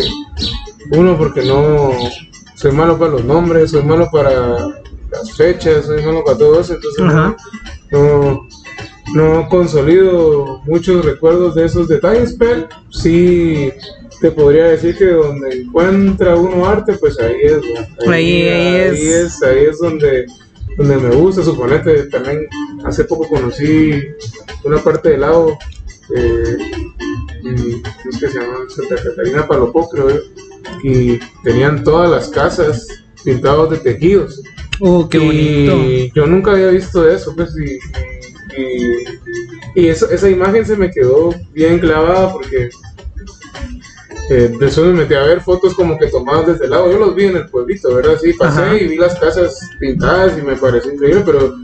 [0.91, 1.91] uno porque no
[2.56, 4.58] soy malo para los nombres, soy malo para
[5.12, 7.36] las fechas, soy malo para todo eso, entonces Ajá.
[7.91, 8.47] no,
[9.13, 13.71] no consolido muchos recuerdos de esos detalles, pero sí
[14.21, 18.07] te podría decir que donde encuentra uno arte, pues ahí es.
[18.07, 18.91] Ahí es.
[18.91, 20.25] ahí es, ahí es donde,
[20.77, 22.47] donde me gusta, suponete, también
[22.83, 23.93] hace poco conocí
[24.63, 25.57] una parte del lago,
[26.15, 26.57] eh,
[27.41, 28.57] ¿cómo es que se llama?
[28.67, 30.19] Santa Catarina Palopó, creo yo,
[30.83, 32.87] y tenían todas las casas
[33.23, 34.41] pintadas de tejidos.
[34.81, 35.75] Uh, qué bonito.
[35.77, 37.79] Y yo nunca había visto eso, pues, y,
[38.57, 42.69] y, y eso- esa imagen se me quedó bien clavada porque
[44.29, 46.91] eh, después me metí a ver fotos como que tomadas desde el lado.
[46.91, 48.17] Yo los vi en el pueblito, ¿verdad?
[48.21, 48.77] Sí, pasé Ajá.
[48.77, 51.55] y vi las casas pintadas y me pareció increíble, pero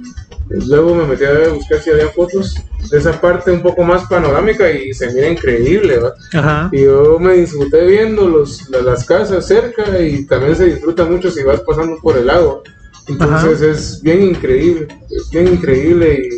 [0.50, 2.56] luego me metí a ver, buscar si había fotos
[2.90, 6.14] de esa parte un poco más panorámica y se mira increíble, ¿verdad?
[6.34, 6.70] Ajá.
[6.72, 11.30] Y yo me disfruté viendo los, la- las casas cerca y también se disfruta mucho
[11.32, 12.64] si vas pasando por el lago.
[13.08, 16.30] Entonces es bien increíble, es bien increíble y,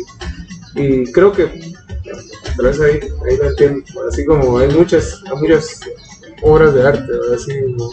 [0.78, 1.46] y creo que
[2.56, 3.84] tal vez ahí, ahí lo entiendo.
[4.08, 5.80] Así como hay muchas, hay muchas
[6.42, 7.12] obras de arte.
[7.34, 7.90] Así, ¿no?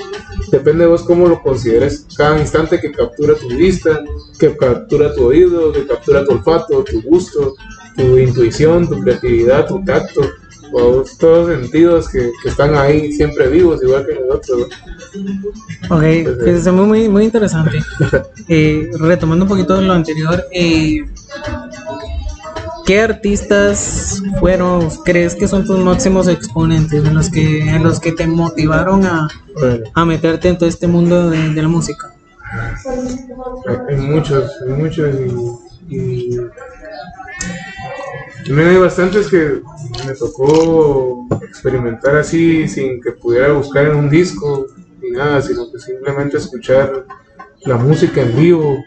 [0.51, 4.03] Depende de vos cómo lo consideres cada instante que captura tu vista,
[4.39, 7.55] que captura tu oído, que captura tu olfato, tu gusto,
[7.95, 10.21] tu intuición, tu creatividad, tu tacto,
[10.71, 14.69] todos, los sentidos que, que están ahí siempre vivos, igual que nosotros.
[15.89, 15.95] ¿no?
[15.95, 16.03] Ok,
[16.39, 17.79] pues es muy, muy, muy interesante.
[18.47, 21.03] Eh, retomando un poquito lo anterior, eh,
[22.85, 28.11] ¿qué artistas fueron, crees que son tus máximos exponentes, en los que, en los que
[28.11, 29.27] te motivaron a,
[29.93, 32.11] a meterte en todo este mundo de, de la música?
[33.89, 35.15] hay, muchos, hay muchos
[35.89, 36.37] y, y
[38.45, 39.61] también hay bastantes que
[40.05, 44.67] me tocó experimentar así sin que pudiera buscar en un disco
[45.01, 47.05] ni nada, sino que simplemente escuchar
[47.61, 48.77] la música en vivo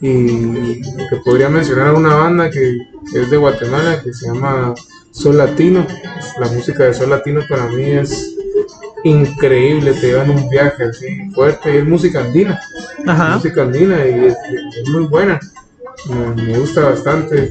[0.00, 2.78] y que podría mencionar una banda que
[3.14, 4.74] es de Guatemala que se llama
[5.10, 5.86] Sol Latino.
[6.40, 8.34] La música de Sol Latino para mí es
[9.04, 12.58] increíble, te llevan un viaje así fuerte y es música andina
[13.06, 13.36] Ajá.
[13.36, 14.34] música andina y es,
[14.82, 15.38] es muy buena.
[16.10, 17.50] Me, me gusta bastante.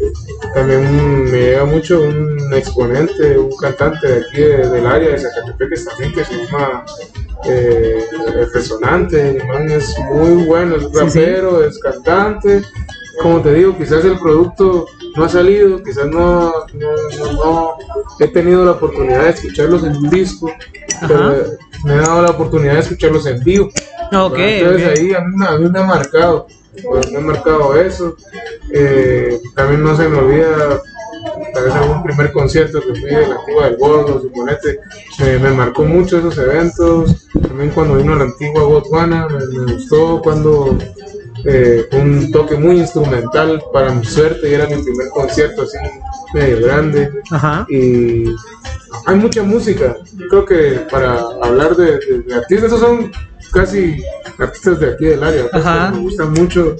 [0.53, 5.85] También me llega mucho un exponente, un cantante de aquí de- del área de Zacatepeques
[5.85, 6.85] también que se llama
[7.45, 8.05] eh,
[8.53, 9.37] Resonante.
[9.37, 11.19] El man es muy bueno, es Sí, sí.
[11.19, 12.61] rapero, es cantante.
[13.21, 16.87] Como te digo, quizás el producto no ha salido, quizás no, no,
[17.19, 17.75] no- no
[18.19, 20.51] he tenido la oportunidad de escucharlos en un disco,
[21.07, 21.35] pero
[21.85, 23.69] me he dado la oportunidad de escucharlos en vivo.
[24.13, 26.47] Ok, Entonces ahí a mí, me- a mí me ha marcado,
[26.83, 28.15] pues, me ha marcado eso.
[28.71, 30.81] Eh, también no se me olvida,
[31.53, 34.79] tal vez algún primer concierto que fui de la Cuba del Gordo, suponete,
[35.19, 37.27] me, me marcó mucho esos eventos.
[37.41, 40.77] También cuando vino la antigua Botswana, me, me gustó cuando
[41.45, 45.77] eh, un toque muy instrumental para mi suerte y era mi primer concierto así
[46.33, 47.65] medio grande Ajá.
[47.69, 48.25] y
[49.05, 49.95] hay mucha música.
[50.13, 53.11] Yo creo que para hablar de, de- de artistas, esos son
[53.51, 54.01] casi
[54.39, 55.45] artistas de aquí del área.
[55.53, 55.91] Ajá.
[55.91, 56.75] Me gusta mucho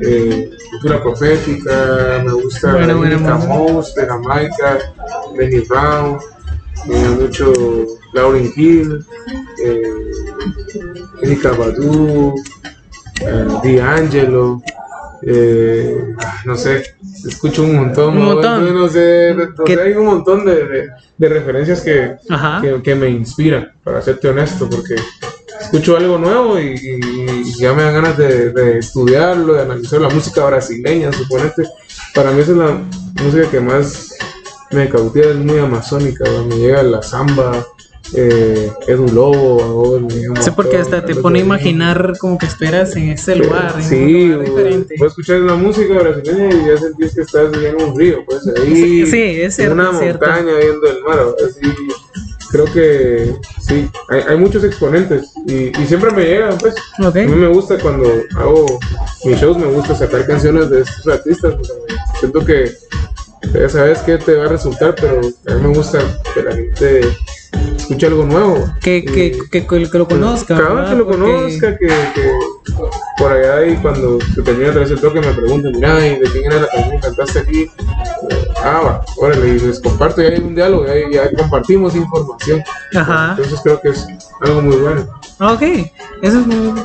[0.00, 3.34] eh, cultura profética, me gusta música.
[3.48, 4.78] Moss de Jamaica,
[5.36, 6.18] Benny Brown,
[6.86, 7.52] me gusta mucho
[8.12, 9.04] Lauryn Hill,
[9.64, 9.82] eh,
[11.22, 12.34] Erika Badu,
[13.62, 14.62] D'Angelo.
[15.26, 16.84] Eh, no sé,
[17.26, 18.88] escucho un montón, Un ¿no?
[18.88, 22.16] sé, de- no ¿Qué- sé, hay un montón de, de- de referencias que,
[22.60, 24.96] que, que me inspiran, para serte honesto, porque
[25.60, 27.00] escucho algo nuevo y, y-
[27.46, 31.64] y ya me dan ganas de, de estudiarlo, de analizar la música brasileña, suponete.
[32.14, 32.78] Para mí esa es la
[33.22, 34.10] música que más
[34.72, 36.44] me cautiva, es muy amazónica, ¿no?
[36.46, 37.64] me llega la samba,
[38.16, 43.10] eh, Edu Lobo, un Sí, porque hasta te pone a imaginar como que esperas en
[43.10, 44.94] ese lugar, en Sí, un lugar diferente.
[44.98, 48.74] puedes escuchar la música brasileña y ya sentís que estás en un río, pues ahí
[48.74, 50.26] Sí, sí, es cierto, en una cierto.
[50.26, 51.60] montaña viendo el mar, así
[52.50, 56.74] creo que sí, hay, hay muchos exponentes y, y siempre me llegan, pues
[57.04, 57.16] Ok.
[57.16, 58.78] a mí me gusta cuando hago
[59.24, 61.72] mis shows, me gusta sacar canciones de estos artistas, porque
[62.20, 62.70] siento que
[63.52, 65.98] ya sabes que te va a resultar, pero a mí me gusta
[66.34, 67.00] que la gente
[67.76, 68.64] escuche algo nuevo.
[68.80, 70.56] Que, que, que, que lo conozca.
[70.56, 70.90] Cabal, ¿verdad?
[70.90, 72.30] que lo Porque- conozca, que, que
[73.18, 76.30] por allá y cuando se termina otra vez el toque me pregunten, mira, ¿y de
[76.30, 77.60] quién era la canción que cantaste aquí?
[78.30, 81.94] Eh, Ah, va, órale, y les comparto, y hay un diálogo, y ahí ya compartimos
[81.94, 82.62] información.
[82.96, 83.34] Ajá.
[83.36, 84.06] Entonces creo que es
[84.40, 85.02] algo muy bueno.
[85.40, 85.60] Ok,
[86.22, 86.82] eso es muy,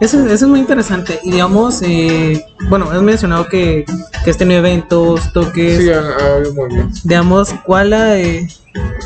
[0.00, 1.20] eso, eso es muy interesante.
[1.22, 3.84] Y digamos, eh, bueno, has mencionado que,
[4.24, 5.78] que has tenido eventos, toques.
[5.82, 7.02] Sí, ha, ha habido movimientos.
[7.04, 8.48] Digamos, ¿cuál ha, eh,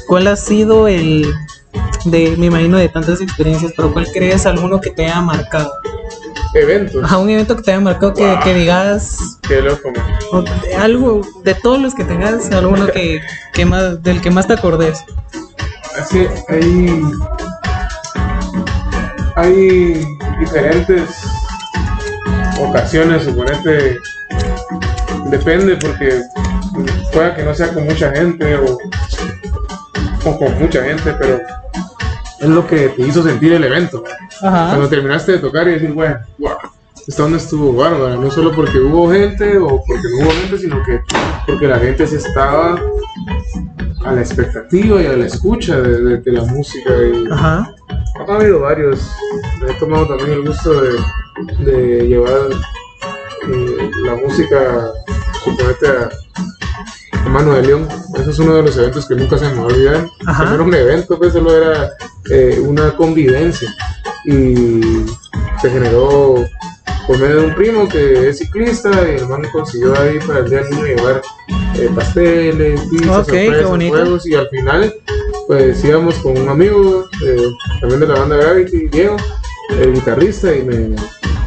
[0.06, 1.32] ¿cuál ha sido el,
[2.04, 5.72] de, me imagino, de tantas experiencias, pero cuál crees alguno que te haya marcado?
[6.54, 7.04] Eventos.
[7.04, 10.04] Ajá, un evento que te haya marcado que, que digas, Qué loco, man.
[10.32, 13.20] o de- algo, de todos los que tengas, alguno que,
[13.52, 14.98] que más, del que más te acordes.
[15.98, 17.02] Es que hay,
[19.36, 20.06] hay
[20.38, 21.02] diferentes
[22.60, 23.98] ocasiones, suponete,
[25.30, 26.22] depende porque
[27.12, 28.78] pueda que no sea con mucha gente o,
[30.24, 31.40] o con mucha gente, pero
[32.40, 34.02] es lo que te hizo sentir el evento.
[34.42, 34.68] Ajá.
[34.68, 36.52] Cuando terminaste de tocar y decir, bueno, wow,
[37.06, 40.82] esta onda estuvo bárbara, no solo porque hubo gente o porque no hubo gente, sino
[40.84, 41.00] que
[41.46, 42.80] porque la gente se estaba
[44.04, 46.90] a la expectativa y a la escucha de, de- de la música.
[46.90, 47.74] Y Ajá.
[48.26, 49.10] Ha habido varios.
[49.60, 50.98] Me he tomado también el gusto de,
[51.64, 52.50] de llevar
[53.48, 54.92] eh, la música,
[55.44, 56.10] suponete, a,
[57.24, 57.88] a Mano de León.
[58.18, 60.06] Ese es uno de los eventos que nunca se me va a olvidar.
[60.26, 60.44] Ajá.
[60.44, 61.90] No era un evento, pues solo era
[62.30, 63.74] eh, una convivencia.
[64.24, 65.04] Y
[65.60, 66.44] se generó
[67.06, 70.50] por medio de un primo que es ciclista y el man consiguió ahí para el
[70.50, 71.22] día del niño llevar
[71.76, 74.94] eh, pasteles, pizzas, sorpresas, juegos y al final
[75.48, 77.48] pues íbamos con un amigo eh,
[77.80, 79.16] también de la banda Gravity, Diego,
[79.70, 80.94] el guitarrista, y me,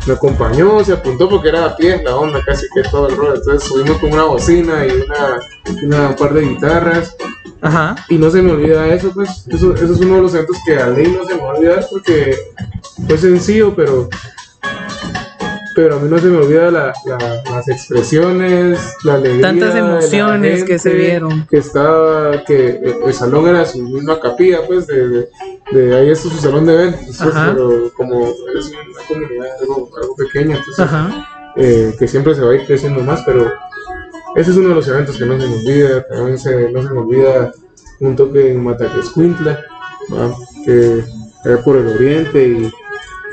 [0.07, 3.35] me acompañó, se apuntó porque era a pie la onda, casi que todo el rol.
[3.35, 5.39] Entonces subimos con una bocina y una,
[5.83, 7.15] una un par de guitarras.
[7.61, 7.95] Ajá.
[8.09, 9.45] Y no se me olvida eso, pues.
[9.47, 11.55] Eso, eso es uno de los eventos que a ley no se me va a
[11.55, 12.35] olvidar porque
[13.07, 14.09] fue sencillo, pero.
[15.73, 19.41] Pero a mí no se me olvida la- la- las expresiones, la alegría.
[19.41, 21.47] Tantas emociones que se vieron.
[21.47, 25.29] Que estaba, que el, salón era su misma capilla, pues, de, de,
[25.71, 30.15] de ahí está su salón de eventos, pues, pero como es una comunidad algo, algo
[30.15, 31.27] pequeña, entonces Ajá.
[31.55, 33.51] eh, que siempre se va a ir creciendo más, pero
[34.35, 36.89] ese es uno de los eventos que no se me olvida, también se, no se
[36.89, 37.51] me olvida
[37.99, 39.59] un toque en Mataquescuintla,
[40.65, 40.99] que
[41.45, 42.71] es por el oriente y,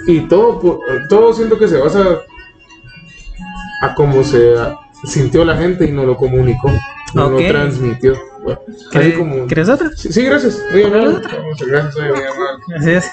[0.08, 2.20] y todo, todo siento que se basa
[3.82, 4.54] a cómo se
[5.04, 7.30] sintió la gente y nos lo comunicó, Ok.
[7.30, 8.14] lo transmitió.
[8.48, 8.54] ¿va?
[8.54, 9.46] Así ¿Quieres, como...
[9.46, 9.90] ¿Quieres otra?
[9.94, 10.60] Sí, sí, gracias.
[10.74, 11.42] ¿Otra?
[11.42, 12.76] Muchas gracias, amable.
[12.76, 13.10] Así es.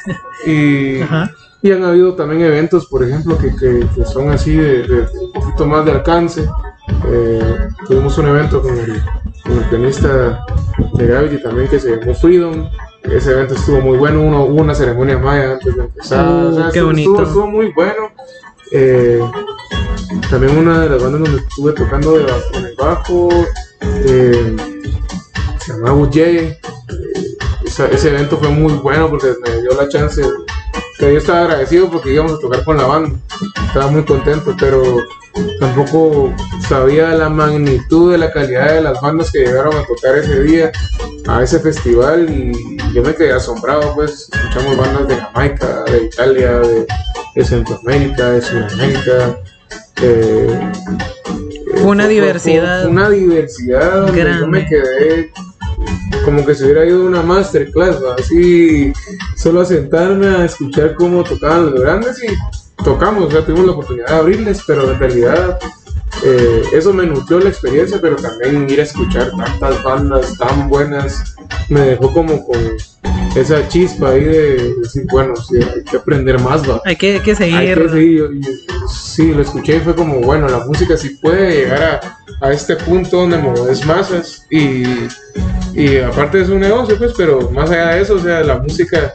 [0.47, 1.29] Y, Ajá.
[1.61, 5.31] y han habido también eventos, por ejemplo, que, que- que son así de, de un
[5.33, 6.49] poquito más de alcance.
[7.11, 9.01] Eh, tuvimos un evento con el,
[9.43, 10.45] con el pianista
[10.93, 12.69] de Gravity también que se llamó Freedom.
[13.11, 14.21] Ese evento estuvo muy bueno.
[14.21, 16.25] Uno, hubo una ceremonia maya antes de empezar.
[16.27, 17.09] Uh, O sea, qué estuvo, bonito.
[17.11, 18.11] Estuvo, estuvo muy bueno.
[18.71, 19.19] Eh,
[20.29, 23.29] también una de las bandas donde estuve tocando de con el bajo
[23.81, 24.55] eh,
[25.59, 26.57] se llamaba Ujeye.
[27.65, 30.21] Esa- ese evento fue muy bueno porque me dio la chance
[30.97, 33.17] que yo estaba agradecido porque íbamos a tocar con la banda
[33.67, 34.97] estaba muy contento pero
[35.59, 36.33] tampoco
[36.67, 40.71] sabía la magnitud de la calidad de las bandas que llegaron a tocar ese día
[41.27, 46.51] a ese festival y yo me quedé asombrado pues escuchamos bandas de Jamaica de Italia
[46.59, 46.87] de,
[47.35, 49.39] de Centroamérica de Sudamérica
[50.01, 50.71] eh,
[51.73, 54.47] Fue una diversidad una diversidad donde yo grande.
[54.47, 55.31] me quedé
[56.23, 58.15] como que se hubiera ido a una masterclass, ¿va?
[58.17, 58.91] así
[59.35, 64.07] solo a sentarme a escuchar cómo tocaban los grandes y tocamos, ya tuvimos la oportunidad
[64.07, 65.57] de abrirles, pero en realidad
[66.23, 71.35] eh, eso me nutrió la experiencia, pero también ir a escuchar tantas bandas tan buenas
[71.69, 72.59] me dejó como con
[73.35, 76.81] esa chispa ahí de decir, bueno, sí, hay que aprender más, va.
[76.85, 77.55] Hay que, hay que seguir.
[77.57, 81.09] Hay que seguir, yo- yo- sí, lo escuché y fue como, bueno, la música sí
[81.21, 82.01] puede llegar
[82.41, 84.83] a, a este punto donde mueves masas y,
[85.75, 89.13] y aparte es un negocio, pues, pero más allá de eso, o sea, la música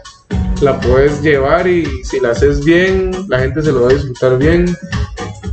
[0.61, 4.37] la puedes llevar y si la haces bien, la gente se lo va a disfrutar
[4.39, 4.67] bien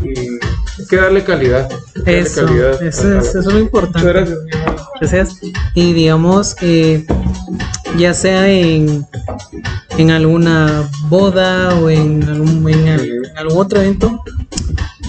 [0.03, 1.69] y hay que darle calidad.
[1.95, 4.07] darle Eso, calidad eso, a es, eso es lo Muchas importante.
[4.09, 4.75] gracias, mi amor.
[4.99, 5.39] Gracias.
[5.75, 7.05] Y digamos, eh,
[7.97, 9.05] ya sea en,
[9.97, 14.23] en alguna boda o en algún, en al- en algún otro evento,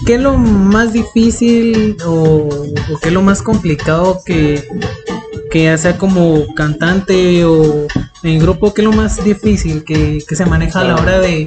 [0.06, 4.66] ¿qué es lo más difícil o, o qué es lo más complicado que,
[5.50, 7.86] que ya sea como cantante o
[8.22, 11.46] en grupo, qué es lo más difícil que, que se maneja a la hora de,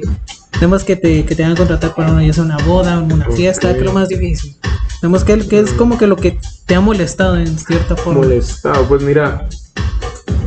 [0.52, 3.30] tenemos que te, que te van a contratar para una, ya sea una boda una
[3.30, 3.74] fiesta, Ok.
[3.74, 4.56] qué es lo más difícil?
[5.02, 8.20] Vemos que, que es como que lo que te ha molestado en cierta forma.
[8.22, 8.86] molestado.
[8.86, 9.48] Pues mira,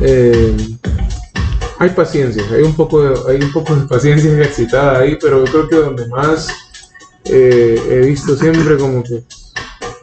[0.00, 0.56] eh,
[1.78, 5.52] hay paciencia, hay un poco de, hay un poco de paciencia ejercitada ahí, pero yo
[5.52, 6.48] creo que donde más
[7.24, 9.22] eh, he visto siempre como que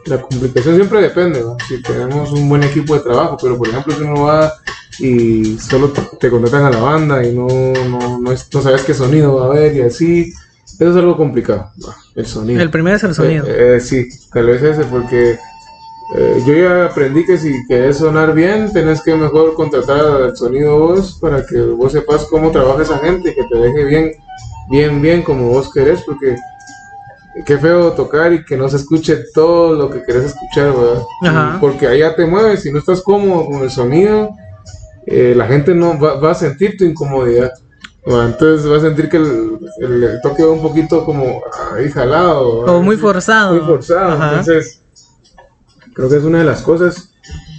[0.06, 1.56] la complicación siempre depende, ¿no?
[1.66, 4.52] si tenemos un buen equipo de trabajo, pero por ejemplo si uno va
[4.98, 7.46] y solo te, contratan a la banda y no,
[7.88, 10.32] no, no, es- no sabes qué sonido va a haber y así,
[10.78, 11.70] eso es algo complicado,
[12.14, 12.60] el sonido.
[12.60, 13.46] El primero es el sonido.
[13.46, 15.38] Eh, eh, sí, tal vez ese, porque
[16.14, 20.78] eh, yo ya aprendí que si querés sonar bien, tenés que mejor contratar al sonido
[20.78, 24.12] vos para que vos sepas cómo trabaja esa gente y que te deje bien,
[24.70, 26.36] bien, bien como vos querés, porque
[27.46, 31.02] qué feo tocar y que no se escuche todo lo que querés escuchar, ¿verdad?
[31.22, 31.58] Ajá.
[31.60, 34.30] Porque allá te mueves, si no estás cómodo con el sonido,
[35.06, 37.52] eh, la gente no va, va a sentir tu incomodidad.
[38.06, 38.26] ¿verdad?
[38.26, 41.42] Entonces va a sentir que el, el- el toque va un poquito como
[41.74, 42.60] ahí jalado.
[42.60, 42.76] ¿verdad?
[42.76, 43.54] O muy forzado.
[43.54, 44.12] muy forzado.
[44.12, 44.28] Ajá.
[44.30, 44.82] Entonces,
[45.94, 47.10] creo que es una de las cosas.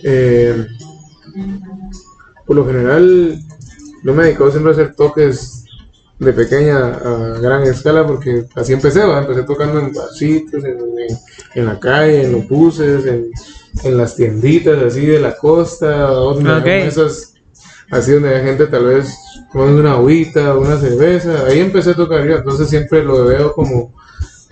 [0.04, 0.68] eh,
[2.46, 3.40] por lo general,
[4.04, 5.65] no me he dedicado siempre a hacer toques
[6.20, 9.20] de pequeña a gran escala porque así empecé, ¿va?
[9.20, 11.18] empecé tocando en barcitos, en, en-
[11.56, 13.30] en la calle, en los buses, en,
[13.84, 16.56] en las tienditas así de la costa, donde Ok.
[16.62, 17.34] había mesas
[17.92, 19.14] así donde hay gente tal vez
[19.52, 23.94] tomando una agüita, una cerveza, ahí empecé a tocar yo, entonces siempre lo veo como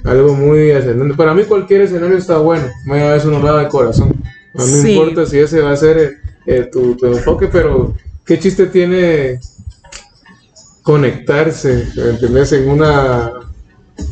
[0.03, 1.15] algo muy ascendente.
[1.15, 4.13] Para mí cualquier escenario está bueno, me da eso uno lo da de corazón.
[4.53, 4.91] No me Sí.
[4.93, 6.11] importa si ese va a ser eh,
[6.45, 7.93] eh, tu, tu enfoque, pero
[8.25, 9.39] qué chiste tiene
[10.83, 12.51] conectarse, ¿entendés?
[12.53, 13.31] En una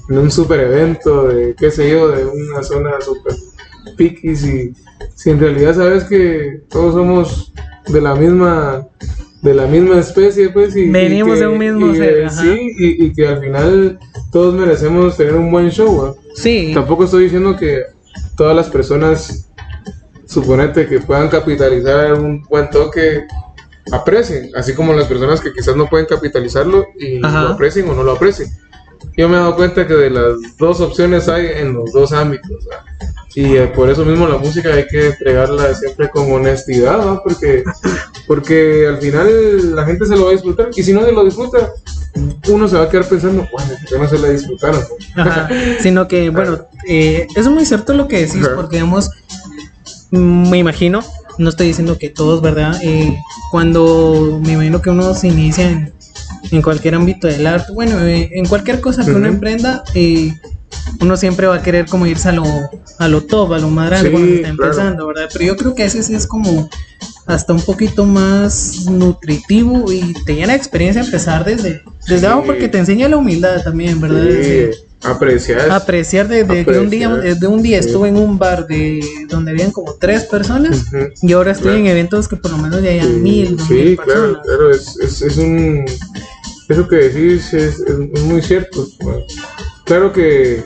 [0.10, 3.36] en un super evento de qué sé yo, de una zona super
[3.98, 4.74] piquis y
[5.16, 7.52] si en realidad sabes que todos somos
[7.88, 8.88] de la misma
[9.42, 10.76] de la misma especie, pues.
[10.76, 12.30] Y, y Venimos que- de un mismo y, ser, eh.
[12.30, 14.00] Sí, y, y que al final
[14.32, 16.14] todos merecemos tener un buen show, ¿va?
[16.36, 17.82] Sí, Tampoco estoy diciendo que
[18.38, 19.50] todas las personas,
[20.26, 23.24] suponete que puedan capitalizar un buen toque,
[23.92, 27.44] aprecien, así como las personas que quizás no pueden capitalizarlo y Ajá.
[27.44, 28.50] lo aprecien o no lo aprecien.
[29.18, 32.66] Yo me he dado cuenta que de las dos opciones hay en los dos ámbitos.
[32.72, 32.84] ¿va?
[33.36, 37.24] Y eh, por eso mismo la música hay que entregarla siempre con honestidad, ¿va?
[37.24, 37.64] porque,
[38.28, 41.24] porque al final la gente se lo va a disfrutar y si no se lo
[41.24, 41.72] disfruta,
[42.50, 44.82] uno se va a quedar pensando, bueno, ¿por qué no se la disfrutaron?
[45.16, 49.10] Ajá, sino que, bueno, eh, es muy cierto lo que decís, porque digamos,
[50.12, 51.02] me imagino,
[51.38, 52.80] no estoy diciendo que todos, ¿verdad?
[52.84, 53.18] Eh,
[53.52, 55.94] cuando me imagino que uno se inicia en,
[56.52, 60.34] en cualquier ámbito del arte, bueno, eh, en cualquier cosa que uno emprenda, eh,
[61.00, 62.44] uno siempre va a querer como irse a lo,
[63.00, 64.64] a lo top, a lo más grande Sí, cuando está claro.
[64.64, 65.30] empezando, ¿verdad?
[65.32, 66.70] Pero yo creo que ese sí es como
[67.28, 72.26] hasta un poquito más nutritivo y te llena de experiencia empezar desde, desde Sí.
[72.26, 74.26] abajo porque te enseña la humildad también, ¿verdad?
[74.42, 75.72] Sí, apreciar.
[75.72, 77.88] apreciar de, de que un día de un día Sí.
[77.88, 80.86] estuve en un bar de donde habían como tres personas
[81.22, 81.80] y ahora estoy Claro.
[81.80, 84.46] en eventos que por lo menos ya hayan Sí, mil, sí, mil claro, personas.
[84.46, 85.86] claro, es, es, es un...
[86.70, 87.84] Eso que decís es, es-
[88.14, 88.88] es muy cierto.
[89.02, 89.20] bueno.
[89.86, 90.64] Claro que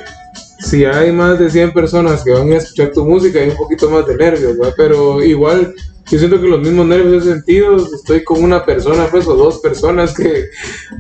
[0.59, 3.89] si hay más de 100 personas que van a escuchar tu música hay un poquito
[3.89, 4.73] más de nervios, ¿verdad?
[4.77, 5.73] Pero igual
[6.07, 9.59] yo siento que los mismos nervios he sentido, estoy con una persona pues o dos
[9.59, 10.45] personas que,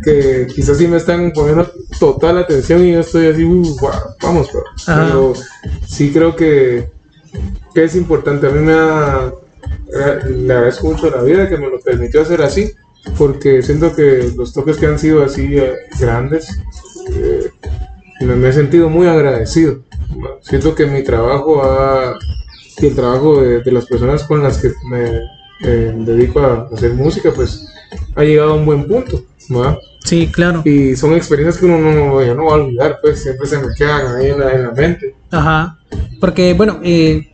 [0.03, 3.75] que quizás sí me están poniendo total atención y yo estoy así, "Uh,
[4.21, 4.49] vamos,
[4.85, 5.33] pero,
[5.87, 6.89] sí creo que,
[7.73, 8.47] que es importante.
[8.47, 9.31] A mí me ha,
[10.27, 12.71] le agradezco mucho la vida que me lo permitió hacer así,
[13.17, 16.47] porque siento que los toques que han sido así eh, grandes,
[17.13, 17.51] eh,
[18.21, 19.81] me, me he sentido muy agradecido.
[20.41, 22.17] Siento que mi trabajo ha,
[22.77, 25.21] y el trabajo de, de las personas con las que me
[25.61, 27.67] eh, dedico a hacer música, pues
[28.15, 29.23] ha llegado a un buen punto.
[29.53, 29.77] ¿va?
[30.03, 30.61] Sí, claro.
[30.65, 33.73] Y son experiencias que uno no, ya no va a olvidar, pues siempre se me
[33.75, 35.15] quedan ahí en la, en la mente.
[35.31, 35.77] Ajá.
[36.19, 37.27] Porque, bueno, eh,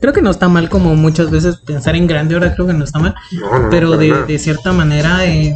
[0.00, 2.84] creo que no está mal como muchas veces pensar en grande, ahora creo que no
[2.84, 3.14] está mal.
[3.32, 5.54] No, no, pero de, de cierta manera, eh,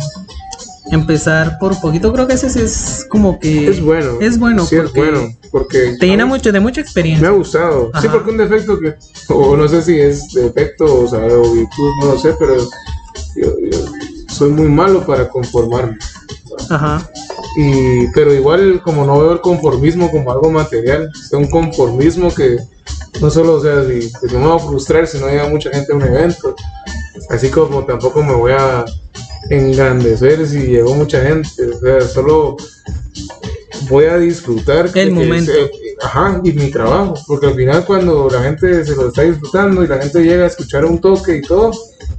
[0.91, 3.69] empezar por poquito, creo que ese sí es como que...
[3.69, 4.19] Es bueno.
[4.21, 5.29] Es bueno Sí, es porque bueno.
[5.51, 7.31] Porque te llena mucho de mucha Me ha experiencia.
[7.31, 7.91] gustado.
[8.01, 8.13] Sí, Ajá.
[8.13, 8.95] porque un defecto que,
[9.29, 13.55] o no sé si es defecto o, sabe, o virtud, no lo sé, pero yo,
[13.71, 13.79] yo
[14.29, 15.97] soy muy malo para conformarme.
[16.71, 17.09] Ajá.
[17.57, 22.57] Y, pero igual, como no veo el conformismo como algo material, es un conformismo que
[23.21, 25.71] no solo, o sea, si, si no me va a frustrar si no llega mucha
[25.71, 26.57] gente a un evento,
[27.29, 28.85] así como tampoco me voy a
[29.51, 32.57] engrandecer si llegó mucha gente, o sea, solo
[33.89, 35.53] voy a disfrutar que momento.
[35.53, 35.71] se-
[36.05, 39.89] ajá, y mi trabajo, porque al final cuando la gente se lo está disfrutando y
[39.89, 41.73] la gente llega a escuchar un toque y todo,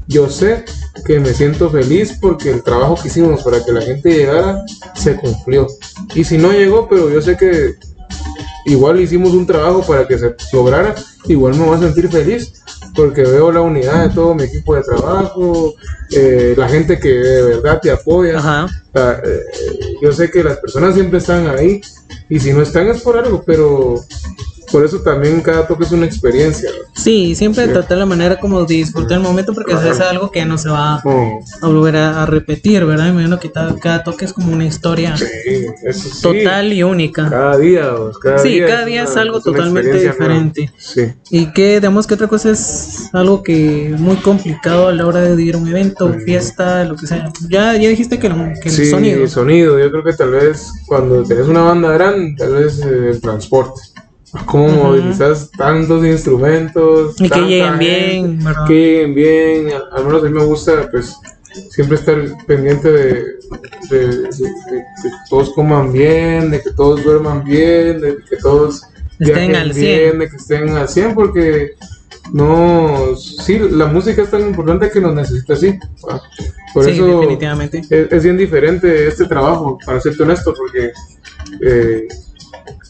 [0.07, 0.65] yo sé
[1.05, 4.63] que me siento feliz porque el trabajo que hicimos para que la gente llegara
[4.95, 5.67] se cumplió.
[6.13, 7.75] Y si no llegó, pero yo sé que
[8.65, 10.95] igual hicimos un trabajo para que se lograra,
[11.27, 12.53] igual me voy a sentir feliz
[12.95, 15.73] porque veo la unidad de todo mi equipo de trabajo,
[16.11, 18.37] eh, la gente que de verdad te apoya.
[18.37, 18.67] Ajá.
[18.95, 19.45] Eh,
[20.01, 21.81] yo sé que las personas siempre están ahí
[22.29, 23.95] y si no están es por algo, pero
[24.73, 26.69] por eso también cada toque es una experiencia.
[26.93, 27.71] Sí, siempre Sí.
[27.73, 29.89] tratar la manera como de disfrutar el momento porque Ajá.
[29.89, 31.03] es algo que no se va a
[31.61, 33.05] volver a, a repetir, ¿verdad?
[33.05, 35.25] Me imagino que cada, cada toque es como una historia sí,
[35.85, 36.21] eso sí.
[36.21, 37.29] total y única.
[37.29, 38.65] Cada día, vos, cada Sí, día.
[38.67, 40.71] cada día es una- algo totalmente diferente.
[40.77, 41.13] Sí.
[41.29, 45.41] Y que, digamos que otra cosa es algo que muy complicado a la hora de
[45.43, 47.31] ir a un evento, fiesta, lo que sea.
[47.47, 49.27] Ya, ya dijiste que, lo- que el sí, sonido.
[49.27, 49.77] sonido.
[49.79, 53.79] Yo creo que tal vez cuando tenés una banda grande, tal vez eh, el transporte.
[54.45, 54.75] Cómo Ujú.
[54.83, 57.15] movilizas tantos instrumentos.
[57.21, 58.67] Y que lleguen gente, bien, ¿verdad?
[58.67, 59.67] Que lleguen bien.
[59.91, 61.15] Al- menos a mí me gusta, pues,
[61.69, 62.17] siempre estar
[62.47, 63.13] pendiente de,
[63.91, 68.81] de- de- de que todos coman bien, de que todos duerman bien, de que todos
[69.19, 69.83] Estén al 100.
[69.85, 71.73] bien, de que estén al 100, porque
[72.31, 75.77] no, sí, la música es tan importante que nos necesita así.
[76.09, 76.19] ¿va?
[76.73, 77.81] Por sí, eso definitivamente.
[77.87, 80.91] es, es bien diferente este trabajo, para serte honesto, porque
[81.61, 82.07] eh,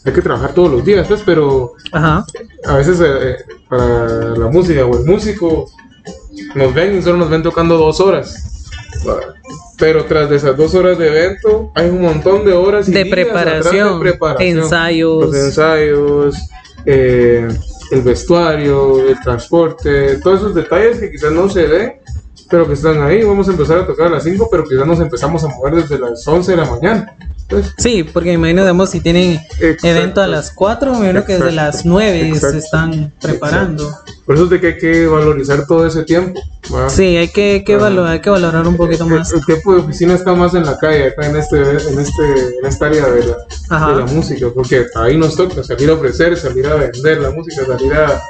[0.04, 2.24] hay que trabajar todos los días, pues, pero Ajá.
[2.66, 3.36] a veces eh,
[3.68, 5.70] para la música o el músico
[6.54, 8.50] nos ven y solo nos ven tocando dos horas.
[9.78, 13.04] Pero tras de esas dos horas de evento hay un montón de horas y De
[13.04, 14.58] días preparación, de preparación.
[14.58, 15.26] ensayos.
[15.26, 16.36] Los ensayos,
[16.86, 17.48] eh,
[17.90, 21.94] el vestuario, el transporte, todos esos detalles que quizás no se ven,
[22.48, 23.24] pero que están ahí.
[23.24, 25.98] Vamos a empezar a tocar a las 5, pero quizás nos empezamos a mover desde
[25.98, 27.16] las 11 de la mañana.
[27.48, 29.86] Pues, Sí, porque me imagino, digamos, si tienen Exacto.
[29.86, 33.92] evento a las 4, me imagino que desde las 9 se están preparando.
[34.24, 36.40] por eso es de que hay que valorizar todo ese tiempo.
[36.88, 37.84] Sí, hay que, que, Ajá.
[37.84, 39.30] valo- hay que valorar un poquito El- más.
[39.32, 42.66] El, tiempo de oficina está más en la calle, acá en este, en este, en
[42.66, 43.36] esta área de la,
[43.68, 43.90] Ajá.
[43.92, 47.66] de la música, porque ahí nos toca salir a ofrecer, salir a vender la música,
[47.66, 48.22] salir a,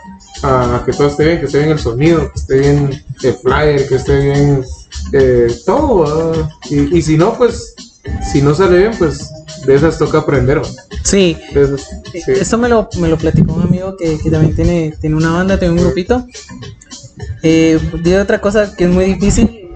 [0.43, 3.89] a que todo esté bien, que esté bien el sonido, que esté bien el flyer,
[3.89, 4.65] que esté bien
[5.13, 6.51] eh, todo.
[6.69, 7.74] Y, y si no, pues,
[8.33, 9.31] si no sale bien, pues
[9.67, 10.61] de esas toca aprender.
[11.03, 11.81] Sí, De esas,
[12.13, 12.21] sí.
[12.27, 15.59] Eso me lo, me lo platicó un amigo que, que también tiene, tiene una banda,
[15.59, 16.27] tiene un grupito.
[17.43, 17.79] Eh,
[18.21, 19.71] otra cosa que es muy difícil.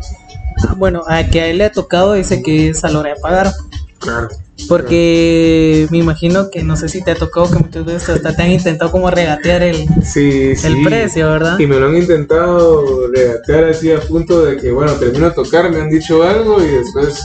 [0.76, 3.20] Bueno, a que a él le ha tocado, dice que es a la hora de
[3.20, 3.52] pagar.
[3.98, 4.28] Claro.
[4.68, 8.42] Porque me imagino que no sé si te ha tocado que muchas veces hasta te
[8.42, 10.66] han intentado como regatear el, Sí, sí.
[10.66, 11.58] el precio, ¿verdad?
[11.58, 15.70] Y me lo han intentado regatear así a punto de que, bueno, termino de tocar,
[15.70, 17.20] me han dicho algo y después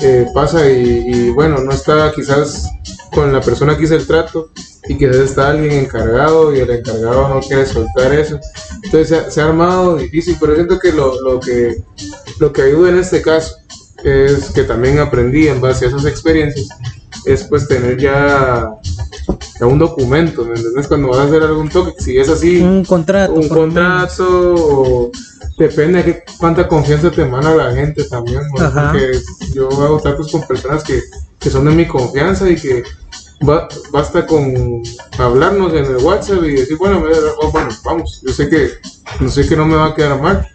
[0.00, 2.68] eh, pasa y, y, bueno, no está quizás
[3.12, 4.50] con la persona que hizo el trato
[4.88, 8.38] y quizás está alguien encargado y el encargado no quiere soltar eso.
[8.82, 11.76] Entonces se ha, se ha armado difícil, pero siento que lo, lo que
[12.38, 13.54] lo que ayuda en este caso
[14.02, 16.68] es que también aprendí en base a esas experiencias
[17.24, 18.68] es pues tener ya,
[19.60, 20.86] un documento, ¿me entiendes?
[20.88, 23.32] Cuando vas a hacer algún toque, si es así, Un contrato.
[23.32, 25.10] un contrato o
[25.56, 28.40] depende de qué, cuánta confianza te emana la gente también
[28.92, 29.18] porque
[29.54, 31.00] yo hago tratos con personas que,
[31.38, 32.82] que son de mi confianza y que
[33.40, 34.82] ba- basta con
[35.18, 38.70] hablarnos en el WhatsApp y decir bueno, me- oh, bueno vamos yo sé que
[39.20, 40.46] yo sé que no me va a quedar mal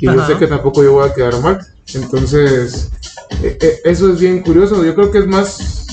[0.00, 2.90] y yo sé que tampoco yo voy a quedar mal entonces
[3.42, 4.82] e- e- eso es bien curioso.
[4.84, 5.86] Yo creo que es más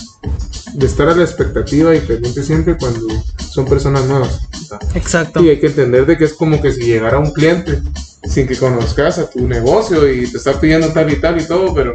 [0.74, 3.06] de estar a la expectativa y pendiente siempre cuando
[3.52, 4.42] son personas nuevas.
[4.96, 5.42] Exacto.
[5.44, 7.82] y hay que entender de que es como que si llegara un cliente
[8.28, 11.74] sin que conozcas a tu negocio y te está pidiendo tal y tal y todo,
[11.74, 11.94] pero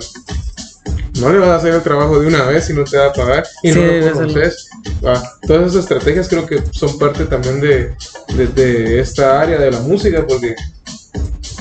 [1.20, 3.12] no le vas a hacer el trabajo de una vez y no te va a
[3.12, 4.68] pagar y Sí, no lo conoces.
[5.04, 7.94] Ah, todas esas estrategias creo que son parte también de,
[8.36, 10.54] de- de esta área de la música porque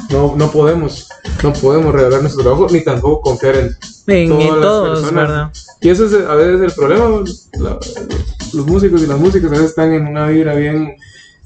[0.09, 1.07] no, no podemos
[1.43, 3.75] no podemos regalar nuestro trabajo ni tampoco confiar en
[4.07, 5.27] En, todas en las todos, personas.
[5.27, 5.51] ¿verdad?
[5.81, 7.23] Y eso es a veces el problema.
[7.59, 7.79] la-
[8.51, 10.95] los músicos y las músicas a veces están en una vibra bien,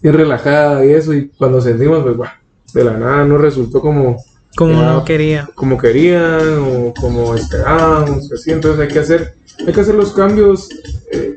[0.02, 2.40] bien relajada y eso, y cuando sentimos, pues, bah,
[2.74, 4.18] de la nada no resultó como,
[4.56, 4.94] Como Ya.
[4.94, 5.50] no quería.
[5.56, 8.52] como querían o como esperábamos, así.
[8.52, 10.70] Entonces hay que hacer, hay que hacer los cambios
[11.12, 11.36] eh,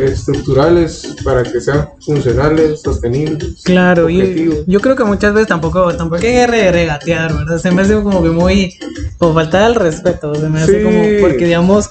[0.00, 3.62] estructurales para que sean funcionales, sostenibles.
[3.64, 7.58] Claro, y yo creo que muchas veces tampoco, tampoco hay que re- regatear, ¿verdad?
[7.58, 8.74] Se me hace como que muy,
[9.18, 11.90] como falta el respeto, se me hace como, porque digamos,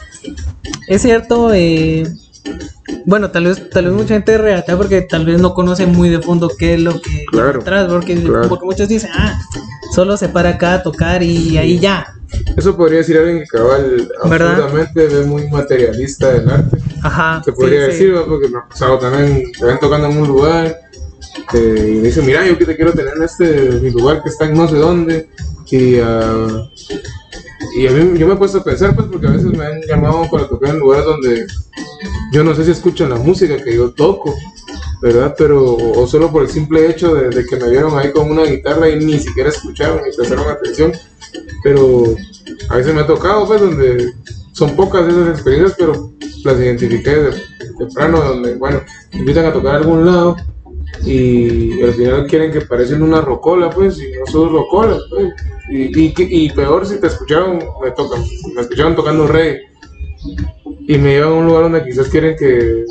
[0.88, 2.04] es cierto, eh,
[3.06, 6.22] bueno, tal vez, tal vez mucha gente regatea porque tal vez no conoce muy de
[6.22, 8.48] fondo qué es lo que Claro, detrás, porque, claro.
[8.50, 9.40] porque muchos dicen, ah,
[9.94, 12.06] solo se para acá a tocar y ahí ya,
[12.58, 16.78] Eso podría decir alguien que cabal absolutamente ve muy materialista del arte.
[17.02, 17.42] ajá.
[17.44, 17.92] se sí, podría sí.
[17.92, 18.26] decir, ¿va?
[18.26, 20.80] porque me ha pasado también, te ven tocando en un lugar
[21.54, 23.46] eh, y me dicen, mira, yo que te quiero tener en este
[23.82, 25.30] mi lugar que está en no sé dónde.
[25.72, 26.70] Y, ah,
[27.76, 29.82] y a mí yo me he puesto a pensar, pues, porque a veces me han
[29.88, 31.48] llamado para tocar en lugares donde
[32.34, 34.34] yo no sé si escuchan la música que yo toco,
[35.02, 35.36] ¿verdad?
[35.38, 38.90] Pero, o, solo por el simple hecho de, que me vieron ahí con una guitarra
[38.90, 40.92] y ni siquiera escucharon ni prestaron atención.
[41.64, 42.16] Pero
[42.70, 44.14] a veces me ha tocado, pues, donde
[44.52, 46.12] son pocas esas experiencias, pero
[46.44, 47.34] las identifiqué de
[47.78, 48.82] temprano, donde, bueno,
[49.12, 50.36] te invitan a tocar a algún lado
[51.06, 55.34] y al final quieren que parecen una rocola, pues, y no son rocolas, pues.
[55.70, 58.24] Y, y peor si te escucharon, me tocan,
[58.56, 59.62] me escucharon tocando reggae
[60.88, 62.84] y me llevan a un lugar donde quizás quieren que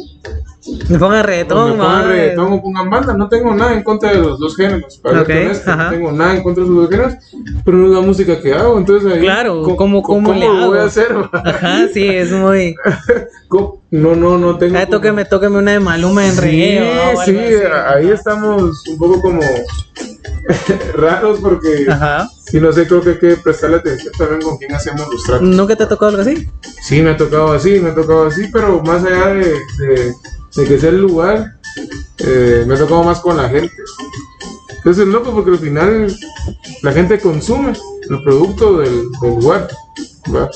[0.89, 4.19] Me pongan reggaetón, me pongan reggaetón o pongan banda, no tengo nada en contra de
[4.19, 6.91] los dos géneros, para Ok, ser honesto, no tengo nada en contra de los dos
[6.91, 7.15] géneros,
[7.65, 10.69] pero no es la música que hago, entonces ahí, Claro, ¿cómo, ¿cómo- cómo le lo
[10.69, 11.09] voy a hacer?
[11.33, 12.75] Ajá, sí, es muy...
[13.49, 13.83] ¿Cómo?
[13.91, 14.79] No, no, no tengo.
[14.79, 17.37] Ah, tóqueme, tóqueme una de Maluma en Sí, reggae sí,
[17.89, 19.43] ahí estamos un poco como
[20.97, 22.29] raros porque Ajá.
[22.47, 25.43] si no sé, creo que hay que prestarle atención también con quién hacemos los tratos.
[25.49, 26.49] ¿Nunca te ha tocado algo así?
[26.83, 30.15] Sí, me ha tocado así, me ha tocado así, pero más allá de, de-
[30.55, 31.55] de que sea el lugar,
[32.19, 33.73] eh, me ha tocado más con la gente.
[34.77, 36.15] Entonces es loco porque al final
[36.83, 37.73] la gente consume
[38.11, 39.69] el producto del, del lugar.
[40.35, 40.51] ¿va?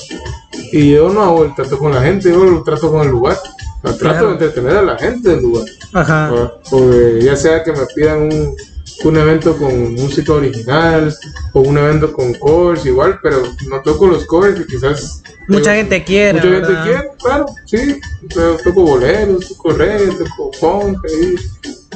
[0.71, 3.37] Y yo no hago el trato con la gente, yo lo trato con el lugar.
[3.81, 4.27] Trato Claro.
[4.27, 5.63] de entretener a la gente del lugar.
[5.93, 6.31] Ajá.
[6.71, 8.55] de- ya sea que me pidan un,
[9.03, 11.13] un evento con música original
[11.53, 15.81] o un evento con covers igual, pero no toco los covers que quizás Mucha yo-
[15.81, 16.33] gente quiere.
[16.39, 17.99] Mucha gente quiere, claro, sí.
[18.35, 21.35] Yo toco boleros, toco reggae, toco ahí,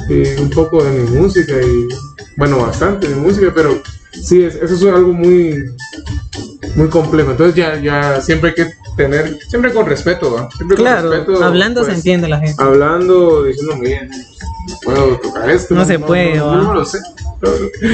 [0.09, 1.87] y un poco de mi música y
[2.37, 3.81] bueno, bastante de mi música, pero
[4.11, 5.63] sí, es- eso es algo muy
[6.75, 7.31] muy complejo.
[7.31, 10.49] Entonces ya, ya siempre hay que tener, siempre con respeto, ¿va?
[10.51, 12.61] Siempre con Claro, respeto, hablando se pues, entiende la gente.
[12.61, 14.09] Hablando, diciendo, miren,
[14.83, 15.73] puedo tocar esto.
[15.75, 16.55] No se puede, no, ¿va?
[16.57, 16.99] no, lo sé.
[17.41, 17.49] No,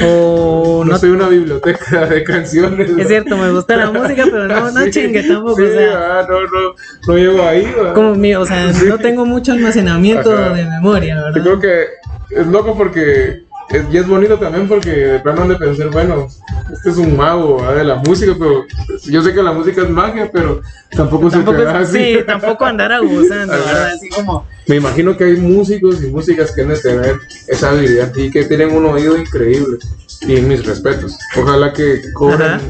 [0.06, 2.90] O no no, soy una biblioteca de canciones.
[2.90, 6.18] es cierto, me gusta la música, pero no, no Sí, chingue tampoco, sí, o sea,
[6.20, 6.74] ah, no, no,
[7.06, 7.72] no llego ahí.
[7.82, 7.94] ¿va?
[7.94, 10.50] como mi, o sea, no tengo mucho almacenamiento Ajá.
[10.54, 11.42] de memoria, Yo ¿verdad?
[11.42, 11.84] creo que
[12.30, 16.26] es loco porque es, y es bonito también porque de plano han de pensar, bueno,
[16.72, 17.74] este es un mago ¿va?
[17.74, 18.64] de la música, pero
[19.04, 20.60] yo sé que la música es magia, pero
[20.90, 21.98] tampoco, Tampoco, se te da así.
[22.14, 23.52] sí, tampoco andar abusando.
[23.52, 23.92] ¿verdad?
[23.94, 27.16] Así como, Me imagino que hay músicos y músicas que han de tener
[27.46, 29.78] esa habilidad y que tienen un oído increíble.
[30.22, 31.16] Y mis respetos.
[31.36, 32.60] Ojalá que cobren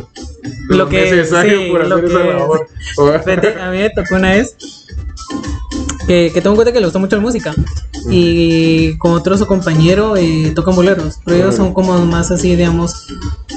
[0.69, 2.67] lo, Lo que- necesario sí, por lo hacer esa labor.
[3.61, 4.55] a mí me tocó una vez
[6.09, 7.55] que, que tengo en cuenta que le gusta mucho la música.
[8.11, 11.21] Y con otro su compañero eh, tocan boleros.
[11.25, 13.07] Pero ellos son como más así, digamos,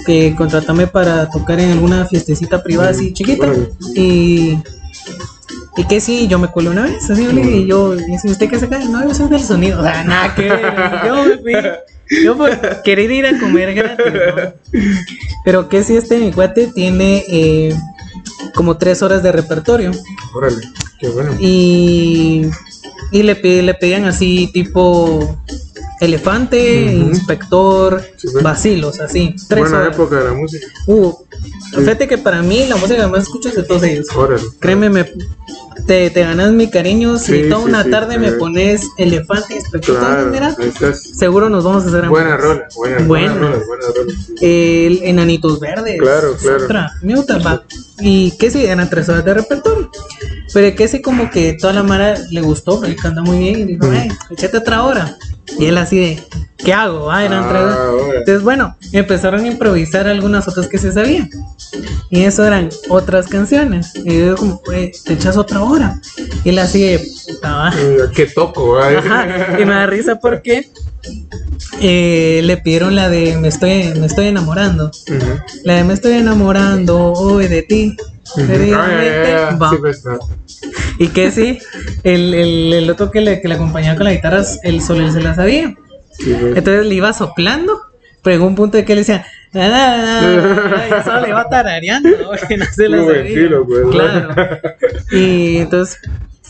[0.06, 3.48] que contratame para tocar en alguna fiestecita privada así chiquita.
[3.96, 4.60] Y.
[5.78, 8.60] Y que sí, yo me colé una vez, así, y yo, y dice, ¿usted qué
[8.60, 8.80] saca?
[8.80, 10.76] No, yo soy del sonido, o sea, nada que ver,
[11.06, 11.54] yo fui,
[12.26, 14.82] yo por querer ir a comer gratis, ¿no?
[15.46, 17.74] Pero que si este mi cuate tiene eh,
[18.54, 19.92] como tres horas de repertorio
[20.36, 20.62] Órale,
[21.02, 21.36] qué bueno.
[21.40, 22.46] y,
[23.12, 23.34] y le,
[23.64, 25.38] le pedían así tipo
[26.00, 28.42] elefante, inspector, Sí, bueno.
[28.50, 29.36] vacilos, así.
[29.48, 29.94] Tres Buena horas.
[29.96, 30.66] época de la música.
[30.88, 31.12] Uh,
[31.76, 34.08] fíjate que para mí la música que más escucho es de todos ellos.
[34.16, 34.42] Órale.
[34.60, 35.04] Créeme, me,
[35.86, 40.28] te, te ganas mi cariño si Sí, toda una tarde me pones elefante, inspector, Claro,
[40.32, 40.56] mira,
[41.20, 42.42] seguro nos vamos a hacer Buena amigos.
[42.56, 43.34] rola, buena, Buena.
[43.34, 44.14] buena rola, buena rola.
[44.42, 46.00] El Enanitos Verdes.
[46.00, 46.64] Claro, claro.
[46.66, 46.92] Otra.
[47.04, 47.64] Mi otra.
[48.00, 49.91] Y que sí, eran tres horas de repertorio.
[50.54, 53.60] Pero que sí, como que toda la mara le gustó, él canta muy bien.
[53.62, 55.18] Y dijo, hey, échate otra hora.
[55.60, 56.24] Y él así de,
[56.58, 57.12] ¿qué hago?
[57.12, 58.16] Ah, eran Ah, tres.
[58.20, 61.30] Entonces, bueno, empezaron a improvisar algunas otras que se sabían.
[62.10, 63.94] Y eso eran otras canciones.
[63.96, 66.00] Y yo como, pues, te echas otra hora.
[66.44, 67.72] Y él así de, puta.
[67.78, 68.80] Eh, ¿Qué toco?
[68.80, 68.96] ay?
[68.96, 70.70] Ajá, y me da risa porque
[71.80, 74.92] eh, le pidieron la de me estoy, me estoy enamorando.
[75.64, 77.96] La de me estoy enamorando hoy de ti.
[80.98, 81.60] Y que sí,
[82.04, 85.12] el, el, el otro que le, que le acompañaba con la guitarra, el solo él
[85.12, 85.74] se la sabía.
[86.12, 86.58] Sí, pues.
[86.58, 87.80] Entonces le iba soplando,
[88.22, 89.58] pero llegó un punto de que él decía, y
[91.04, 93.34] solo le iba tarareando, porque no se la Muy buen sabía.
[93.34, 93.82] tiro, pues.
[93.92, 94.36] Claro.
[95.12, 96.00] Y entonces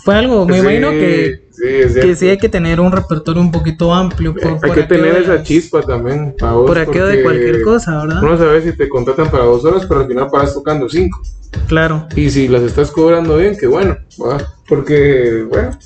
[0.03, 3.51] fue algo, me Sí, imagino que, sí, que sí hay que tener un repertorio un
[3.51, 4.33] poquito amplio.
[4.33, 6.35] Por, Hay por que tener de esa chispa también.
[6.39, 8.23] pa' vos, Por aquello de cualquier cosa, ¿verdad?
[8.23, 11.21] Uno sabe si te contratan para dos horas, pero al final paras tocando cinco.
[11.67, 12.07] Claro.
[12.15, 14.37] Y si las estás cobrando bien, que bueno, ¿va?
[14.67, 15.77] Porque, bueno,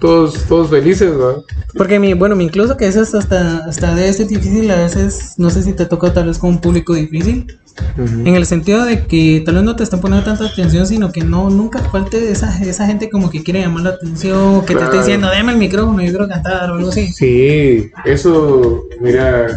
[0.00, 1.42] todos, todos felices, ¿va?
[1.76, 5.50] Porque mi, bueno, incluso que eso es hasta, hasta debe ser difícil a veces, no
[5.50, 7.58] sé si te toca tal vez con un público difícil,
[7.96, 11.22] En el sentido de que tal vez no te están poniendo tanta atención, sino que
[11.22, 14.98] no, nunca falte esa, esa gente como que quiere llamar la atención, que te está
[14.98, 17.08] diciendo, dame el micrófono, yo quiero cantar o algo así.
[17.12, 19.48] Sí, eso, mira,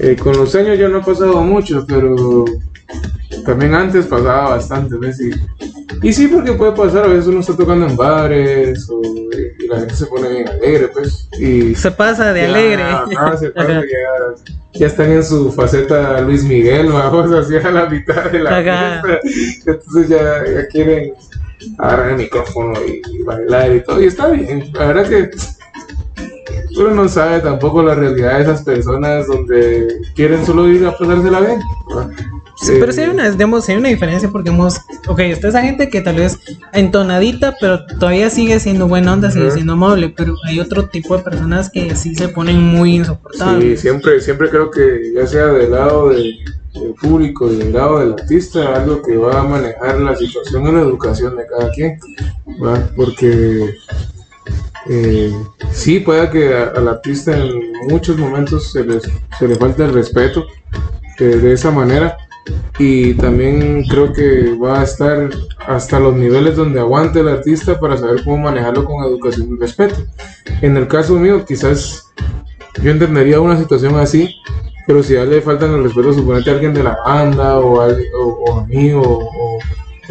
[0.00, 2.44] eh, con los años ya no ha pasado mucho, pero
[3.44, 5.20] también antes pasaba bastante, ¿ves?
[5.20, 5.30] Y,
[6.08, 9.80] y sí, porque puede pasar, a veces uno está tocando en bares o, y la
[9.80, 11.28] gente se pone bien alegre, pues.
[11.38, 12.84] Y Se pasa de ya, alegre.
[13.38, 18.30] se pasa, ya, ya están en su faceta Luis Miguel, vamos, así a la mitad
[18.30, 19.02] de la Ajá.
[19.02, 19.72] fiesta.
[19.72, 21.12] Entonces ya, ya quieren
[21.78, 24.02] agarrar el micrófono y, y bailar y todo.
[24.02, 25.30] Y está bien, la verdad que
[26.78, 31.40] uno no sabe tampoco la realidad de esas personas donde quieren solo ir a pasársela
[31.40, 31.60] bien.
[31.88, 32.10] ¿verdad?
[32.56, 35.62] Sí, pero sí hay una, digamos, sí hay una diferencia porque hemos, ok, está esa
[35.62, 36.38] gente que tal vez
[36.72, 41.22] entonadita, pero todavía sigue siendo buena onda, sigue siendo amable, pero hay otro tipo de
[41.24, 43.80] personas que sí se ponen muy Sí, insoportables.
[43.80, 46.32] siempre, siempre creo que ya sea del lado de-
[46.74, 50.74] del público y del lado del artista, algo que va a manejar la situación en
[50.76, 51.98] la educación de cada quien,
[52.60, 52.90] ¿verdad?
[52.96, 53.74] porque
[54.86, 55.32] eh,
[55.72, 59.02] sí puede que a- al artista en muchos momentos se, les,
[59.38, 60.44] se le falta el respeto
[61.20, 62.16] eh, de esa manera
[62.78, 65.30] y también creo que va a estar
[65.66, 69.96] hasta los niveles donde aguante el artista para saber cómo manejarlo con educación y respeto.
[70.60, 72.12] En el caso mío, quizás
[72.82, 74.34] yo entendería una situación así,
[74.86, 77.88] pero si ya le faltan el respeto, suponete a alguien de la banda o, a,
[78.20, 79.20] o, a mí o-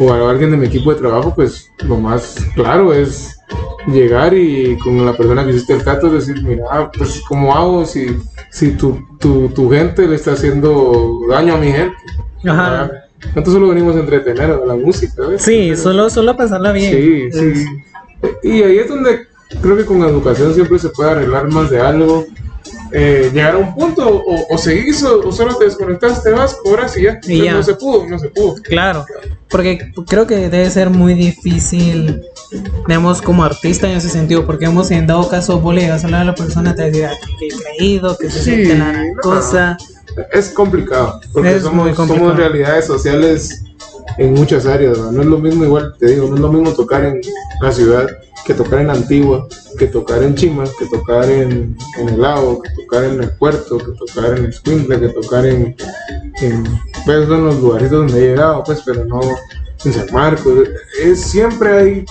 [0.00, 3.38] o a alguien de mi equipo de trabajo, pues lo más claro es
[3.86, 8.16] llegar y con la persona que hiciste el trato decir, mira, pues ¿cómo hago si,
[8.50, 11.96] si tu, tu, tu gente le está haciendo daño a mi gente?
[12.46, 12.90] Ajá.
[13.28, 15.42] Nosotros solo venimos a entretener a la música, ¿ves?
[15.42, 17.30] Sí, solo, solo pasarla bien.
[17.32, 17.66] Sí, sí.
[18.42, 19.26] Y ahí es donde
[19.60, 22.26] creo que con educación siempre se puede arreglar más de algo.
[22.92, 26.54] Eh, llegar a un punto, o, o seguís, o, o solo te desconectas, te vas,
[26.62, 27.18] cobras y ya.
[27.26, 27.54] Y ya.
[27.54, 28.54] No se pudo, no se pudo.
[28.62, 29.04] Claro,
[29.48, 32.22] porque creo que debe ser muy difícil
[32.86, 36.06] digamos, como artista en ese sentido, porque hemos en dado caso, vos le llegas a
[36.06, 39.20] hablar a la persona, te dirá que, que creído, que se Sí, siente la no.
[39.22, 39.76] cosa.
[40.32, 42.08] Es complicado, porque Es somos, complicado.
[42.18, 43.62] somos realidades sociales
[44.18, 44.96] en muchas áreas.
[44.98, 45.10] ¿no?
[45.12, 47.20] No es lo mismo, igual te digo, no es lo mismo tocar en
[47.60, 48.06] la ciudad
[48.44, 52.68] que tocar en Antigua, que tocar en Chimas, que tocar en, en el lago, que
[52.82, 55.74] tocar en el puerto, que tocar en Escuintla, que tocar en,
[56.42, 56.64] en
[57.06, 59.20] pues, son los lugares donde he llegado, pues, pero no
[59.86, 60.68] en San Marcos.
[61.02, 62.04] Es, siempre hay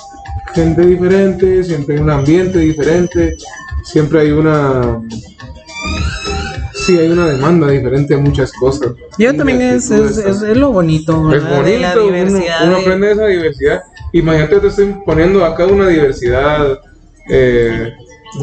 [0.53, 3.35] gente diferente, siempre hay un ambiente diferente,
[3.83, 5.01] siempre hay una
[6.73, 8.91] sí hay una demanda diferente de muchas cosas.
[9.17, 11.63] Yo también es, es, es, es lo bonito, es ¿verdad?
[11.63, 12.43] de la bonito, uno-.
[12.65, 13.83] Uno, de- aprende esa diversidad.
[14.11, 16.79] Imagínate, te estoy poniendo acá una diversidad
[17.29, 17.93] eh,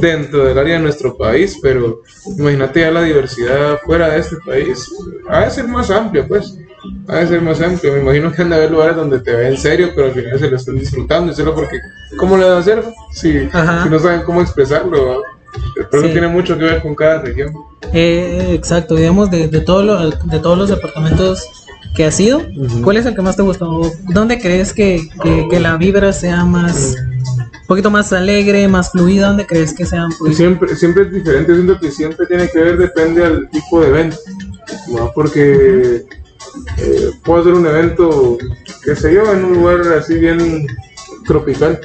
[0.01, 2.03] dentro del área de nuestro país, pero
[2.39, 4.91] imagínate ya la diversidad fuera de este país.
[5.29, 6.57] Ha de ser más amplia, pues.
[7.09, 7.93] Ha de ser más amplia.
[7.93, 10.39] Me imagino que han de haber lugares donde te ven en serio, pero al final
[10.39, 11.33] se lo están disfrutando.
[11.33, 11.79] Y solo porque,
[12.19, 12.83] ¿cómo le van a hacer?
[13.13, 13.83] Si, Ajá.
[13.85, 15.23] si no saben cómo expresarlo.
[15.91, 16.13] Pero Sí.
[16.13, 17.53] tiene mucho que ver con cada región.
[17.93, 21.45] Eh, exacto, digamos, de, de, todo lo- de todos los departamentos
[21.97, 22.41] que has ido.
[22.85, 23.91] ¿cuál es el que más te gustó?
[24.15, 26.95] ¿Dónde crees que, que, que la vibra sea más,
[27.63, 29.27] un poquito más alegre, más fluida?
[29.27, 32.79] ¿Dónde crees que sea poquito- Siempre, siempre es diferente, siento que siempre tiene que ver,
[32.79, 34.17] depende del tipo de evento,
[34.89, 35.11] ¿no?
[35.13, 36.05] porque
[36.79, 38.39] eh, puedo hacer un evento,
[38.85, 40.67] qué sé yo, en un lugar así bien
[41.27, 41.81] tropical,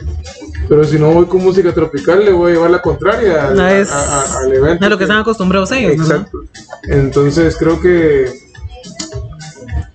[0.68, 3.68] pero si no voy con música tropical le voy a llevar la contraria al, No
[3.68, 4.86] es- a- a- al evento.
[4.86, 6.03] a lo que están acostumbrados ellos, ¿no?
[6.03, 6.39] Exacto.
[6.84, 8.32] Entonces creo que...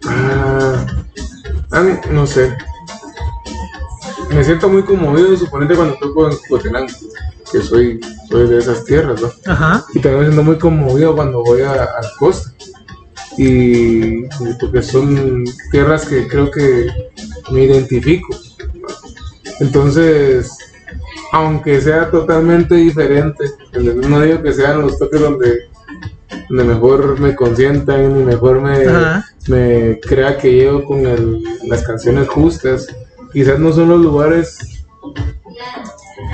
[0.07, 0.87] ah,
[1.73, 2.53] a mí, no sé.
[4.31, 6.93] Me siento muy conmovido, suponete, cuando toco en Cotenango,
[7.51, 9.31] que soy, soy de esas tierras, ¿no?
[9.53, 9.85] Ajá.
[9.95, 12.53] Y también me siento muy conmovido cuando voy a, a la costa.
[13.43, 14.25] Y,
[14.61, 16.89] porque son tierras que creo que
[17.51, 18.37] me identifico.
[19.61, 20.51] Entonces,
[21.33, 23.45] aunque sea totalmente diferente,
[24.09, 25.69] no digo que sean los toques donde,
[26.51, 29.25] donde mejor me consientan y mejor me, Ajá.
[29.49, 32.89] me crea que llego con el- las canciones justas.
[33.33, 34.85] Quizás no son los lugares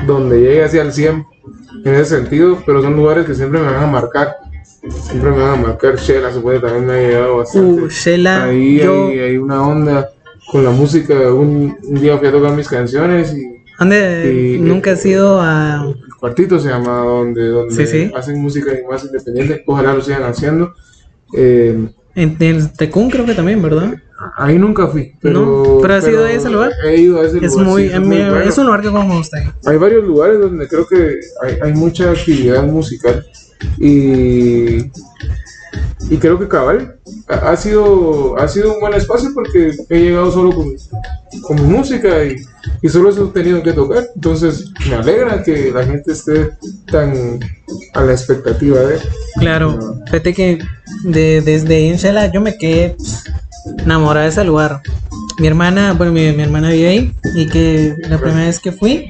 [0.09, 1.25] donde llegue hacia el 100
[1.85, 4.35] en ese sentido, pero son lugares que siempre me van a marcar.
[4.91, 5.97] Siempre me van a marcar.
[5.97, 7.83] Shela, que también me ha llegado bastante.
[7.83, 10.11] Uh, Shela, Ahí yo, hay, hay una onda
[10.51, 11.15] con la música.
[11.33, 13.43] Un, un día fui a tocar mis canciones y
[13.79, 15.85] ¿dónde y- nunca has ido a...
[16.07, 18.13] el cuartito se llama donde, donde Sí, sí.
[18.17, 19.63] hacen música más independiente.
[19.67, 20.73] Ojalá lo sigan haciendo.
[21.37, 23.95] Eh, En el Tecún creo que también, ¿verdad?
[24.39, 25.13] ahí nunca fui.
[25.21, 26.73] Pero, No, ¿pero has ido a ese lugar?
[26.87, 27.67] He ido a ese Es lugar.
[27.67, 28.41] muy, sí, mí- bueno.
[28.41, 29.55] es un lugar que como me gusta.
[29.67, 33.27] Hay varios lugares donde creo que hay, hay mucha actividad musical
[33.79, 34.91] y,
[36.09, 36.97] y creo que Cabal
[37.29, 40.75] ha, sido, ha sido un buen espacio porque he llegado solo con,
[41.43, 42.37] con mi música y,
[42.83, 44.07] y solo eso he tenido que tocar.
[44.15, 46.51] Entonces me alegra que la gente esté
[46.91, 47.41] tan
[47.95, 48.99] a la expectativa de...
[49.39, 50.59] Claro, fíjate que
[51.05, 52.97] de, desde Shela yo me quedé
[53.79, 54.81] enamorada de ese lugar.
[55.39, 59.09] Mi hermana, bueno, mi, mi hermana vive ahí y que la primera vez que fui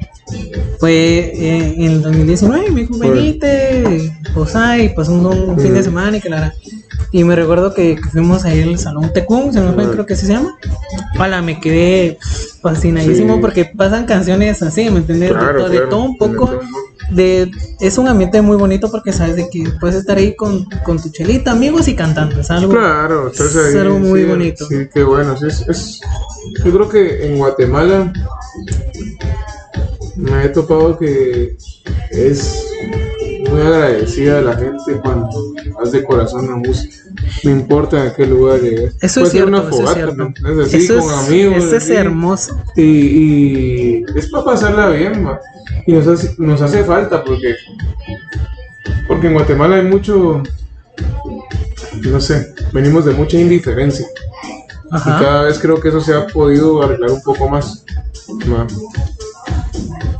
[0.79, 0.91] fue
[1.33, 2.71] eh, en el 2019.
[2.71, 6.53] Me dijo, venite, posá y pasando un fin de semana y que la.
[7.11, 10.13] Y me recuerdo que, que fuimos ahí al Salón Tecum, se me fue, creo que
[10.13, 10.57] así se llama.
[11.17, 12.17] Hola, me quedé
[12.61, 13.41] fascinadísimo Sí.
[13.41, 15.29] porque pasan canciones así, ¿me entiendes?
[15.29, 16.59] De Claro, de, claro, todo un de poco todo.
[17.11, 17.49] de
[17.79, 21.09] es un ambiente muy bonito porque sabes de que puedes estar ahí con, con tu
[21.09, 22.41] chelita, amigos y cantando.
[22.41, 22.73] Es algo.
[22.73, 24.65] Claro, estás es ahí, algo muy sí, bonito.
[24.67, 25.33] Sí, qué bueno.
[25.47, 26.01] es, es-
[26.65, 28.11] yo creo que en Guatemala
[30.17, 31.55] me he topado que
[32.11, 32.65] es
[33.49, 35.29] muy agradecida la gente cuando
[35.81, 36.95] hace corazón la música.
[37.43, 38.95] No importa en qué lugar llegues.
[39.01, 40.15] Eso Puede es cierto, una eso es cierto.
[40.41, 40.49] ¿no?
[40.61, 41.63] Es así, Eso con es, amigos.
[41.63, 42.61] eso es hermoso.
[42.75, 45.39] Y, y es para pasarla bien, ma.
[45.85, 47.55] Y nos hace, nos hace falta porque,
[49.07, 50.41] porque en Guatemala hay mucho,
[52.01, 54.05] no sé, venimos de mucha indiferencia.
[54.91, 55.19] Y Ajá.
[55.19, 57.85] cada vez creo que eso se ha podido arreglar un poco más.
[58.47, 58.67] ma.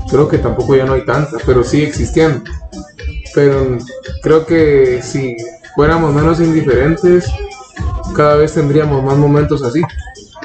[0.10, 2.41] Creo que tampoco ya no hay tanta, pero sigue existiendo.
[3.36, 3.78] Pero
[4.24, 5.36] creo que si
[5.76, 7.26] fuéramos menos indiferentes,
[8.16, 9.82] cada vez tendríamos más momentos así.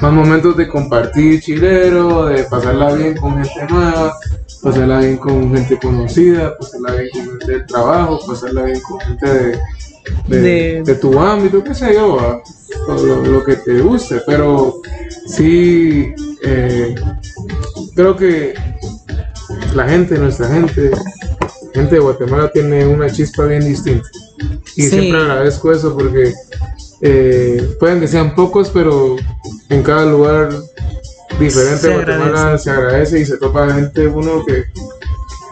[0.01, 4.13] Más momentos de compartir chilero, de pasarla bien con gente nueva,
[4.63, 9.27] pasarla bien con gente conocida, pasarla bien con gente del trabajo, pasarla bien con gente
[9.29, 9.59] de,
[10.27, 12.43] de, De- de tu ámbito, qué sé yo,
[13.25, 14.23] lo que te guste.
[14.27, 14.81] Pero
[15.27, 16.95] sí, eh,
[17.95, 18.55] creo que
[19.75, 20.91] la gente, nuestra gente,
[21.75, 24.09] gente de Guatemala tiene una chispa bien distinta.
[24.77, 24.91] Y Sí.
[24.91, 26.33] siempre agradezco eso porque
[27.05, 29.16] eh, pueden que sean pocos, pero
[29.70, 30.51] en cada lugar
[31.41, 32.64] diferente Se Guatemala, agradece.
[32.64, 34.64] se agradece y se topa gente uno que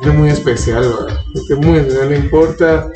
[0.09, 1.19] es muy especial, ¿verdad?
[1.51, 2.91] es muy especial, no importa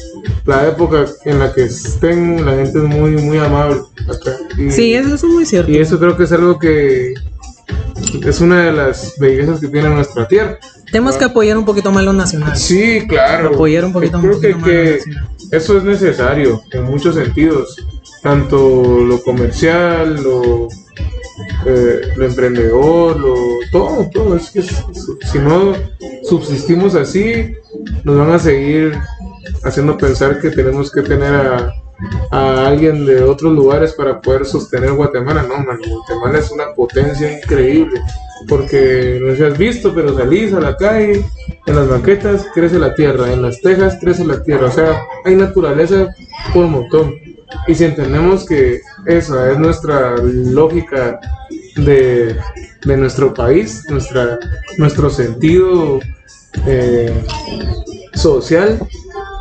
[0.46, 4.36] la época en la que estén, la gente es muy, muy amable acá.
[4.56, 5.70] Y- Sí, eso es muy cierto.
[5.70, 7.12] y eso creo que es algo que
[8.26, 10.58] es una de las bellezas que tiene nuestra tierra.
[10.90, 12.56] Tenemos que apoyar un poquito más lo nacional.
[12.56, 13.48] Sí, claro.
[13.54, 15.28] Apoyar un poquito- Creo un que, poquito más que nacional.
[15.50, 17.76] eso es necesario en muchos sentidos,
[18.22, 18.56] tanto
[19.04, 20.68] lo comercial, lo,
[21.66, 23.34] eh, lo emprendedor, lo,
[23.72, 24.36] todo, todo.
[24.36, 25.72] Es que si no
[26.22, 27.52] subsistimos así,
[28.04, 28.96] nos van a seguir
[29.64, 31.72] haciendo pensar que tenemos que tener a,
[32.30, 35.42] a alguien de otros lugares para poder sostener Guatemala.
[35.42, 38.00] No, mano, Guatemala es una potencia increíble.
[38.48, 41.24] Porque no has visto, pero salís a la calle,
[41.66, 44.66] en las banquetas crece la tierra, en las tejas crece la tierra.
[44.66, 46.14] O sea, hay naturaleza
[46.52, 47.14] por montón.
[47.66, 51.20] Y si entendemos que esa es nuestra lógica
[51.76, 52.36] de,
[52.84, 54.38] de nuestro país, nuestra,
[54.76, 56.00] nuestro sentido
[56.66, 57.12] eh,
[58.14, 58.78] social,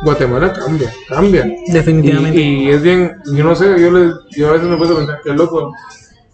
[0.04, 1.50] Guatemala cambia, cambia.
[1.72, 2.40] Definitivamente.
[2.40, 5.20] Y, y es bien, yo no sé, yo, le, yo a veces me puedo pensar
[5.24, 5.72] que loco,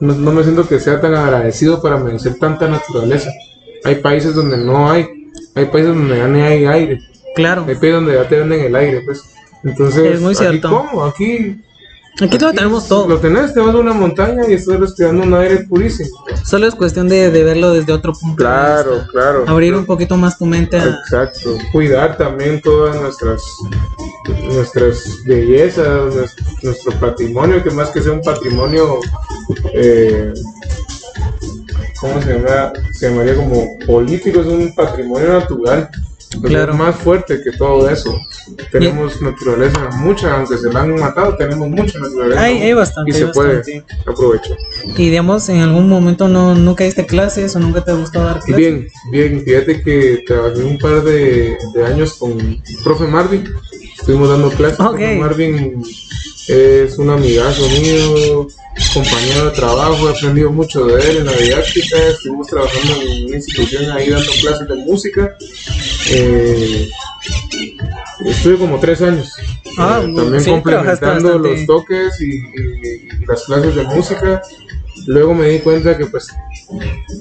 [0.00, 3.30] no, no me siento que sea tan agradecido para merecer tanta naturaleza.
[3.84, 5.06] Hay países donde no hay,
[5.54, 7.00] hay países donde ya ni hay aire,
[7.34, 7.62] Claro.
[7.68, 9.22] hay países donde ya te venden el aire, pues.
[9.62, 10.68] Entonces, Es muy aquí cierto.
[10.70, 11.04] ¿cómo?
[11.04, 11.60] Aquí,
[12.20, 13.16] Aquí lo tenemos Lo todo.
[13.18, 16.10] tenés, te vas a una montaña y estás respirando un aire purísimo.
[16.44, 18.42] Solo es cuestión de, de verlo desde otro punto.
[18.42, 19.06] de vista.
[19.10, 19.44] claro.
[19.46, 20.84] Abrir un poquito más tu mente a...
[20.84, 21.56] Exacto.
[21.72, 23.40] Cuidar también todas nuestras
[24.44, 29.00] nuestras bellezas, nues- nuestro patrimonio, que más que sea un patrimonio,
[29.72, 30.32] eh,
[32.00, 32.72] ¿cómo se llama?
[32.92, 35.88] Se llamaría como político, es un patrimonio natural.
[36.42, 36.72] Claro.
[36.72, 38.18] Es más fuerte que todo eso.
[38.72, 42.42] Tenemos naturaleza, mucha, aunque se la han matado, tenemos mucha naturaleza.
[42.42, 44.56] Hay- hay bastante, Y se puede aprovechar.
[44.96, 48.56] Y digamos, en algún momento no, nunca diste clases o nunca te gustó dar clases.
[48.56, 52.38] Bien, bien, fíjate que trabajé un par de, de años con
[52.84, 53.44] profe Marvin,
[54.00, 54.80] estuvimos dando clases.
[54.80, 54.88] Ok.
[54.96, 55.82] Profe Marvin
[56.48, 58.48] es un amigazo mío,
[58.94, 63.36] compañero de trabajo, he aprendido mucho de él en la didáctica, estuvimos trabajando en una
[63.36, 65.36] institución ahí dando clases de música.
[66.10, 66.88] Eh,
[68.24, 69.32] estuve como tres años.
[69.78, 74.42] Ah, eh, también sí, complementando los toques y, y- y las clases de música.
[75.06, 76.28] Luego me di cuenta que pues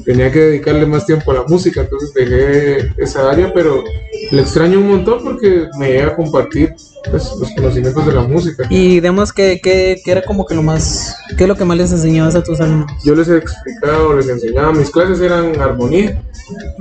[0.06, 3.84] tenía que dedicarle más tiempo a la música, entonces dejé esa área, pero
[4.32, 6.74] le extraño un montón porque me llega a compartir
[7.10, 8.66] pues, los conocimientos de la música.
[8.70, 11.16] Y digamos que, que, que era como que lo más...
[11.38, 12.92] ¿Qué es lo que más les enseñabas a tus alumnos?
[13.04, 16.22] Yo les he explicado, les enseñaba, mis clases eran armonía,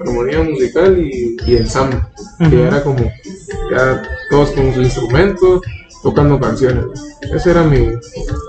[0.04, 2.00] armonía musical y, y ensamble,
[2.40, 2.50] Ujú.
[2.50, 3.10] que era como
[3.70, 5.60] ya todos con su instrumento,
[6.08, 6.86] tocando canciones.
[7.20, 7.90] Ese era mi,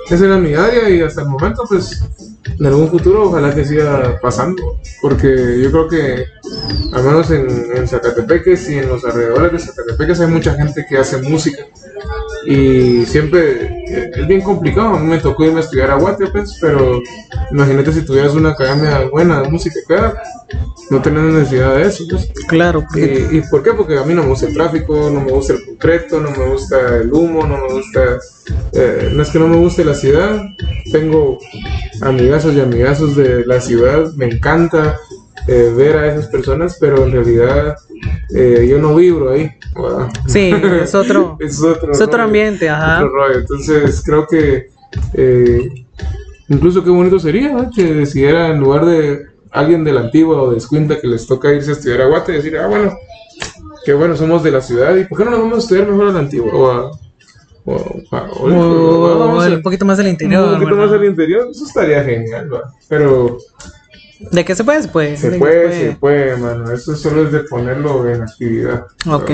[0.09, 2.01] ese era mi área y hasta el momento pues
[2.57, 6.25] en algún futuro ojalá que siga pasando, porque yo creo que
[6.93, 10.97] al menos en, en Zacatepeques y en los alrededores de Zacatepeques hay mucha gente que
[10.97, 11.65] hace música
[12.45, 14.95] y siempre es bien complicado.
[14.95, 17.01] A mí me tocó irme a estudiar a Guate, pues, pero
[17.51, 20.21] imagínate si tuvieras una academia buena de música acá,
[20.89, 22.03] no tenés necesidad de eso.
[22.09, 22.29] Pues.
[22.47, 23.73] Claro, porque ¿Y, ¿Y por qué?
[23.73, 26.45] Porque a mí no me gusta el tráfico, no me gusta el concreto, no me
[26.45, 28.19] gusta el humo, no me gusta.
[28.73, 30.41] eh, no es que no me guste la ciudad,
[30.91, 31.37] tengo
[32.01, 34.97] amigazos y amigazos de la ciudad, me encanta
[35.47, 37.75] eh, ver a esas personas, pero en realidad
[38.35, 39.49] eh, yo no vibro ahí.
[39.75, 40.09] ¿verdad?
[40.27, 40.51] sí,
[40.83, 42.97] es otro, es otro, es otro ambiente, ajá.
[42.97, 43.39] otro rollo.
[43.39, 44.69] Entonces creo que
[45.13, 45.85] eh,
[46.49, 47.69] incluso qué bonito sería ¿no?
[47.71, 51.51] que decidiera en lugar de alguien de la antigua o de Escuinta que les toca
[51.53, 52.93] irse a estudiar a Guate, decir, ah, bueno,
[53.85, 56.07] qué bueno, somos de la ciudad y ¿por qué no nos vamos a estudiar mejor
[56.09, 56.51] a la antigua?
[56.53, 56.91] O a,
[57.65, 57.75] o
[58.11, 60.53] a- o- O, a- un poquito más del interior.
[60.53, 62.49] un poquito más al interior, eso estaría genial,
[62.87, 63.37] pero
[64.19, 64.81] ¿De qué se puede?
[64.81, 65.17] Se puede.
[65.17, 68.85] se de que puede, se puede, mano, eso solo es de ponerlo en actividad.
[69.07, 69.31] Ok.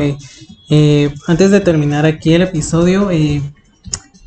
[0.70, 3.42] Eh, antes de terminar aquí el episodio, eh,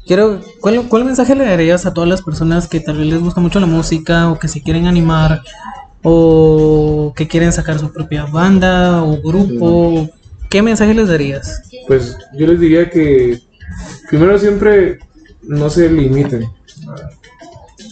[0.05, 3.41] quiero, ¿cuál, ¿cuál mensaje le darías a todas las personas que tal vez les gusta
[3.41, 5.43] mucho la música o que se quieren animar
[6.03, 10.09] o que quieren sacar su propia banda o grupo?
[10.51, 11.63] ¿Qué mensaje les darías?
[11.87, 13.39] Pues yo les diría que
[14.09, 14.99] primero siempre
[15.43, 16.47] no se limiten.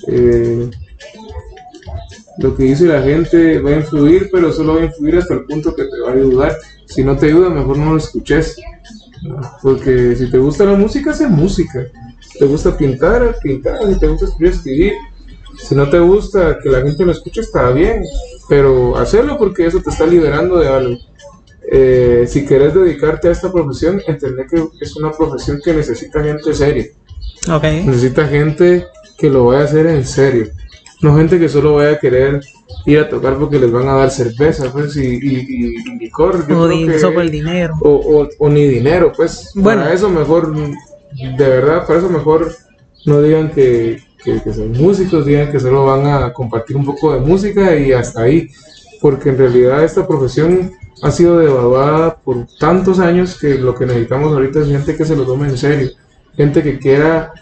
[0.08, 0.70] Eh,
[2.39, 5.45] lo que dice la gente va a influir, pero solo va a influir hasta el
[5.45, 6.57] punto que te va a ayudar.
[6.87, 8.57] Si no te ayuda, mejor no lo escuches.
[9.62, 11.87] Porque si te gusta la música, haz música.
[12.20, 13.78] Si te gusta pintar, pintar.
[13.87, 14.93] Si te gusta escribir, escribir.
[15.59, 18.05] Si no te gusta que la gente lo escuche, está bien.
[18.49, 20.97] Pero hacerlo porque eso te está liberando de algo.
[21.72, 26.55] Eh, si quieres dedicarte a esta profesión, entender que es una profesión que necesita gente
[26.55, 26.87] seria.
[27.51, 27.64] Ok.
[27.64, 28.87] Necesita gente
[29.18, 30.49] que lo vaya a hacer en serio.
[31.03, 32.40] No gente que solo vaya a querer
[32.86, 36.47] ir a tocar porque les van a dar cerveza, pues, y, y, y- licor.
[36.49, 37.74] Yo O creo que- el dinero.
[37.82, 39.51] o, o- o ni dinero, pues.
[39.55, 39.82] Bueno.
[39.82, 42.51] Para eso mejor, de verdad, para eso mejor
[43.05, 47.12] no digan que, que, que son músicos, digan que solo van a compartir un poco
[47.14, 48.49] de música y hasta ahí.
[49.01, 50.72] Porque en realidad esta profesión
[51.03, 55.14] ha sido devaluada por tantos años que lo que necesitamos ahorita es gente que se
[55.14, 55.90] lo tome en serio.
[56.34, 57.32] Gente que quiera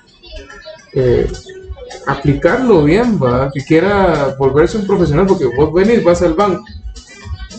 [0.92, 1.26] eh,
[2.06, 3.50] aplicarlo bien, ¿va?
[3.52, 6.62] que quiera volverse un profesional, porque vos venís, vas al banco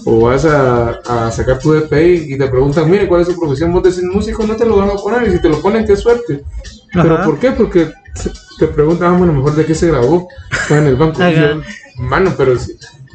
[0.06, 3.74] o vas a, a sacar tu DPI y te preguntan, mire, ¿cuál es su profesión?
[3.74, 5.96] Vos decís músico, no te lo van a poner, y si te lo ponen, qué
[5.96, 6.44] suerte.
[6.94, 7.52] ¿Pero por qué?
[7.52, 7.92] Porque
[8.60, 10.28] te preguntan, ah, bueno, mejor de qué se grabó
[10.70, 11.22] en el banco.
[11.22, 11.62] Yo,
[11.98, 12.74] Mano, pero si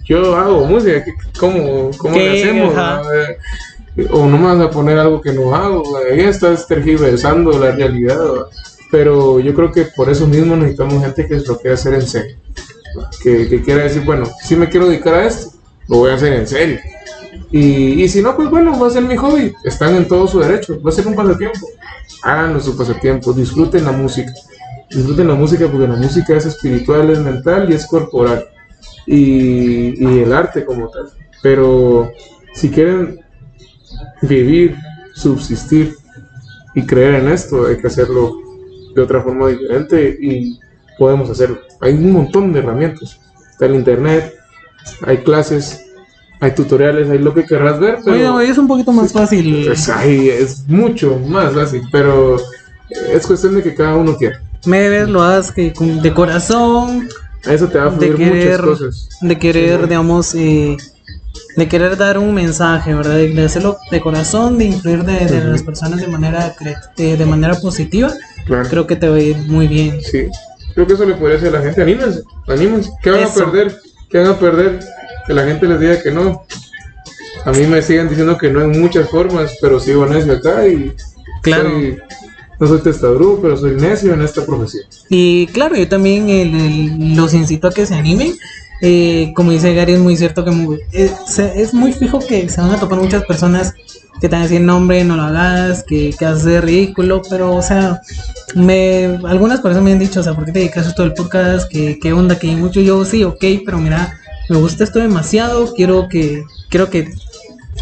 [0.09, 2.75] yo hago música, ¿qué- ¿cómo, cómo le hacemos?
[4.11, 8.19] O no me vas a poner algo que no hago, ahí estás tergiversando la realidad.
[8.19, 8.47] ¿va?
[8.91, 12.37] Pero yo creo que por eso mismo necesitamos gente que lo quiera hacer en serio.
[13.23, 15.53] Que, quiera decir, bueno, si me quiero dedicar a esto,
[15.87, 16.81] lo voy a hacer en serio.
[17.53, 19.53] Y, y si no, pues bueno, va a ser mi hobby.
[19.65, 20.81] Están en todo su derecho.
[20.83, 21.69] Va a ser un pasatiempo.
[22.23, 23.33] Háganlo su pasatiempo.
[23.33, 24.33] Disfruten la música.
[24.91, 28.45] Disfruten la música porque la música es espiritual, es mental y es corporal.
[29.07, 31.11] Y, y el arte como tal.
[31.43, 32.11] Pero
[32.55, 33.21] si quieren
[34.23, 34.77] vivir,
[35.15, 35.95] subsistir
[36.75, 38.50] y creer en esto, hay que hacerlo
[39.01, 40.59] de otra forma diferente y
[40.99, 41.59] podemos hacerlo.
[41.81, 43.19] Hay un montón de herramientas.
[43.51, 44.35] Está el internet,
[45.07, 45.81] hay clases,
[46.41, 49.65] hay tutoriales, hay lo que querrás ver, pero Oye, oye, es un poquito más fácil.
[49.67, 52.37] pues, ay, es mucho más fácil, pero
[53.13, 54.41] es cuestión de que cada uno quiera.
[54.67, 55.73] Me debes, lo hagas que
[56.03, 57.09] de corazón,
[57.45, 59.09] eso te va a de fluir querer, muchas cosas.
[59.23, 59.87] de querer, Sí.
[59.87, 60.77] digamos, eh,
[61.57, 63.17] de querer dar un mensaje, ¿verdad?
[63.17, 66.55] De, de hacerlo de corazón, de influir de, de las personas de manera,
[66.97, 68.11] de, de manera positiva.
[68.51, 68.69] Claro.
[68.69, 70.01] Creo que te va a ir muy bien.
[70.03, 70.27] Sí,
[70.75, 73.45] creo que eso le podría decir a la gente, anímense, anímense, ¿qué van Eso.
[73.45, 73.77] a perder?
[74.11, 74.81] ¿Qué van a perder?
[75.29, 76.43] Que la gente les diga que no.
[77.45, 80.93] A mí me siguen diciendo que no en muchas formas, pero sigo necio acá y
[81.43, 81.71] Claro.
[81.71, 81.99] soy-
[82.59, 84.83] no soy testarudo, pero soy necio en esta profesión.
[85.09, 88.35] Y claro, yo también el- el- los incito a que se animen.
[88.83, 90.81] Eh, como dice Gary, es muy cierto que muy-
[91.27, 93.75] se- es muy fijo que se van a topar muchas personas
[94.21, 97.55] que te van a decir, no hombre, no lo hagas, que, que haces ridículo, pero
[97.55, 98.01] o sea,
[98.55, 101.15] me, algunas personas me han dicho, o sea, ¿por qué te dedicas a esto del
[101.15, 101.69] podcast?
[101.71, 102.39] ¿Qué, qué onda?
[102.39, 104.13] Que hay mucho, yo sí, ok, pero mira,
[104.49, 107.09] me gusta esto demasiado, quiero que, quiero que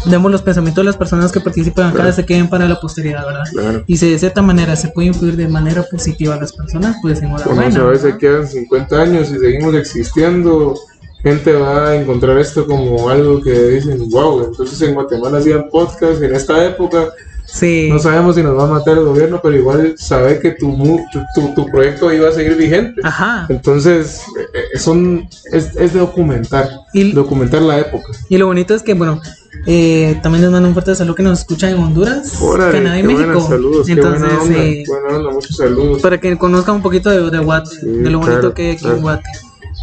[0.05, 2.13] demos los pensamientos de las personas que participan acá, Claro.
[2.13, 3.43] se queden para la posteridad, ¿verdad?
[3.51, 3.83] Claro.
[3.85, 7.21] Y si de cierta manera se puede influir de manera positiva a las personas, pues
[7.21, 7.61] enhorabuena.
[7.63, 8.17] Vamos a ¿verdad?
[8.17, 10.75] quedan 50 años y seguimos existiendo.
[11.23, 16.21] Gente va a encontrar esto como algo que dicen, wow, entonces en Guatemala hacían podcast
[16.23, 17.09] en esta época.
[17.51, 20.71] Sí, No sabemos si nos va a matar el gobierno, pero igual sabe que tu,
[21.11, 23.01] tu, tu, tu proyecto iba a seguir vigente.
[23.03, 23.47] ajá.
[23.49, 28.05] Entonces, eh, eh, son, es, es de documentar, Y- documentar la época.
[28.29, 29.19] Y lo bonito es que, bueno,
[29.65, 33.03] eh, también les mando un fuerte saludo que nos escuchan en Honduras, Órale, Canadá y
[33.03, 33.41] México.
[33.41, 36.01] saludos, Entonces, buena onda, eh, buena onda, muchos saludos.
[36.03, 38.71] para que conozcan un poquito de, de Guate, Sí, de lo bonito claro, que hay
[38.73, 38.95] aquí claro.
[38.97, 39.29] en Guate.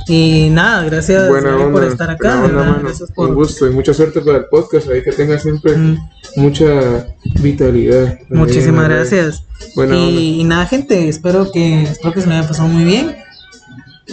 [0.08, 2.78] Y nada, gracias Buena Gary, onda, por estar acá, onda, mano.
[2.84, 3.34] gracias Un por...
[3.34, 5.96] gusto y mucha suerte para el podcast, ahí que tenga siempre Mm.
[6.36, 7.06] mucha
[7.40, 8.18] vitalidad.
[8.28, 9.42] Muchísimas gracias.
[9.74, 9.96] Buena.
[9.96, 13.16] Y, y nada, gente, espero que, espero que se me haya pasado muy bien.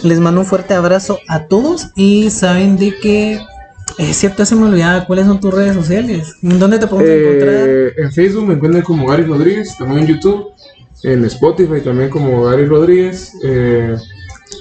[0.02, 3.38] Les mando un fuerte abrazo a todos y saben de que
[3.98, 6.34] es cierto, se me olvidaba cuáles son tus redes sociales.
[6.42, 7.68] ¿En dónde te podemos encontrar?
[7.68, 10.46] Eh, en Facebook me encuentran como Gary Rodríguez, también en YouTube,
[11.04, 13.96] en Spotify también como Gary Rodríguez, eh,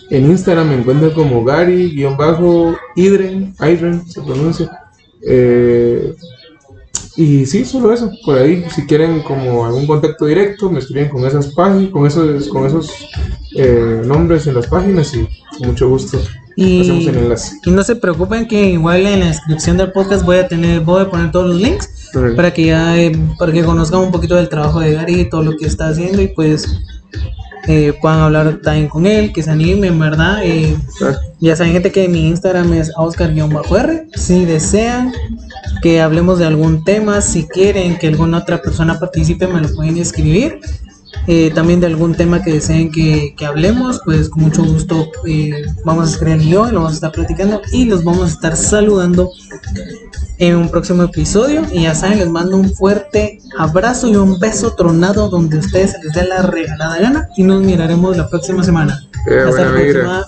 [0.10, 4.70] en Instagram me encuentran como Gary-Idren, Idren se pronuncia.
[5.26, 6.14] Eh,
[7.16, 11.26] y sí, solo eso, por ahí, si quieren como algún contacto directo, me escriben con
[11.26, 12.90] esas páginas, con esos, con esos
[13.56, 15.28] eh, nombres en las páginas y
[15.60, 16.20] con mucho gusto
[16.56, 17.56] Y, hacemos el enlace.
[17.66, 21.04] y no se preocupen que igual en la descripción del podcast voy a tener, voy
[21.04, 24.50] a poner todos los links para que ya eh, para que conozcan un poquito del
[24.50, 26.80] trabajo de Gary y todo lo que está haciendo y pues
[27.68, 30.42] eh, puedan hablar también con él, que se animen, ¿verdad?
[30.44, 30.76] Eh,
[31.40, 34.08] ya saben gente que mi Instagram es oscar-r.
[34.16, 35.14] Si desean
[35.82, 39.98] que hablemos de algún tema, si quieren que alguna otra persona participe, me lo pueden
[39.98, 40.60] escribir.
[41.28, 45.64] Eh, también de algún tema que deseen que, que hablemos, pues con mucho gusto eh,
[45.86, 48.58] vamos a escribir yo y lo vamos a estar platicando y los vamos a estar
[48.58, 49.32] saludando
[50.40, 51.62] en un próximo episodio.
[51.72, 56.04] Y ya saben, les mando un fuerte abrazo y un beso tronado donde ustedes se
[56.04, 59.00] les dé la regalada gana y nos miraremos la próxima semana.
[59.26, 60.28] Hasta la próxima.